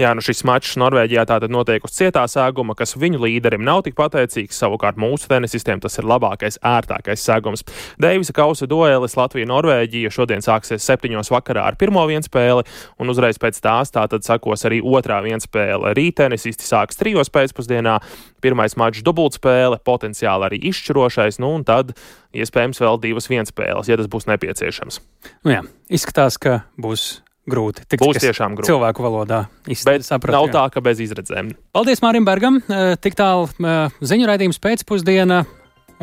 Jā, 0.00 0.12
nu 0.16 0.24
šis 0.24 0.42
mačs 0.48 0.76
Norvēģijā 0.80 1.26
tātad 1.28 1.52
notiek 1.52 1.84
uz 1.86 1.94
cietā 1.96 2.24
sēguma, 2.30 2.76
kas 2.78 2.96
viņu 2.98 3.22
līderim 3.24 3.64
nav 3.66 3.82
tik 3.86 3.96
pateicīgs. 3.98 4.58
Savukārt 4.60 4.98
mūsu 5.00 5.28
tenisistiem 5.30 5.80
tas 5.82 5.98
ir 6.00 6.08
labākais, 6.08 6.60
ērtākais 6.64 7.24
sēgums. 7.26 7.64
Deivisa 8.02 8.34
kausa 8.36 8.68
duelis 8.70 9.16
Latvija-Norvēģija 9.18 10.12
šodien 10.14 10.44
sāksies 10.44 10.84
septiņos 10.86 11.32
vakarā 11.34 11.66
ar 11.70 11.78
pirmo 11.80 12.04
vienspēli, 12.08 12.66
un 13.00 13.12
uzreiz 13.12 13.40
pēc 13.42 13.60
tās 13.64 13.92
tātad 13.94 14.26
sakos 14.26 14.66
arī 14.68 14.82
otrā 14.84 15.20
vienspēle. 15.24 15.94
Rīt 15.96 16.18
tenisisti 16.20 16.66
sāks 16.66 16.98
trijos 17.00 17.32
pēcpusdienā, 17.32 17.98
pirmais 18.44 18.76
mačs 18.78 19.04
dubultspēle, 19.06 19.80
potenciāli 19.86 20.50
arī 20.50 20.60
izšķirošais, 20.70 21.40
nu 21.42 21.54
un 21.58 21.66
tad 21.66 21.94
iespējams 22.36 22.82
vēl 22.82 23.00
divas 23.02 23.30
vienspēles, 23.32 23.90
ja 23.90 23.98
tas 23.98 24.10
būs 24.12 24.28
nepieciešams. 24.30 25.00
Nu 25.46 25.56
jā, 25.56 25.62
izskatās, 25.92 26.38
ka 26.40 26.60
būs 26.80 27.25
grūti. 27.50 27.86
Tik, 27.88 28.02
Būs 28.02 28.20
tiešām 28.22 28.56
grūti. 28.58 28.70
Cilvēku 28.72 29.04
valodā 29.06 29.44
izsaprast. 29.70 30.34
Nav 30.34 30.48
jā. 30.48 30.54
tā, 30.56 30.64
ka 30.74 30.82
bez 30.84 31.02
izredzēm. 31.04 31.52
Paldies 31.76 32.02
Mārim 32.04 32.26
Bergam. 32.26 32.60
Eh, 32.66 32.96
tik 33.00 33.18
tālu 33.18 33.48
eh, 33.60 33.94
ziņu 34.00 34.28
raidījums 34.30 34.60
pēcpusdienā. 34.62 35.44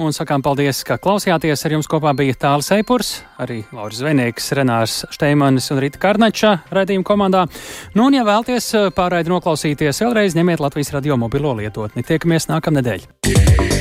Un 0.01 0.09
sakām 0.09 0.41
paldies, 0.41 0.79
ka 0.87 0.95
klausījāties. 0.97 1.61
Ar 1.67 1.75
jums 1.75 1.89
kopā 1.89 2.15
bija 2.17 2.33
Tāls 2.47 2.71
Eipurs, 2.73 3.11
arī 3.37 3.59
Lauris 3.75 3.99
Zvenīgs, 4.01 4.47
Renārs 4.57 5.03
Šteimanis 5.13 5.69
un 5.69 5.83
Rita 5.83 6.01
Karnača 6.01 6.55
raidījuma 6.73 7.05
komandā. 7.05 7.43
Nu, 7.93 8.07
un, 8.07 8.17
ja 8.17 8.25
vēlties 8.25 8.71
eh, 8.79 8.89
pārraidi 8.95 9.33
noklausīties 9.33 10.01
vēlreiz, 10.05 10.39
ņemiet 10.39 10.63
Latvijas 10.63 10.95
radio 10.97 11.19
mobilo 11.21 11.53
lietotni. 11.61 12.05
Tiekamies 12.09 12.49
nākamnedēļ! 12.49 13.72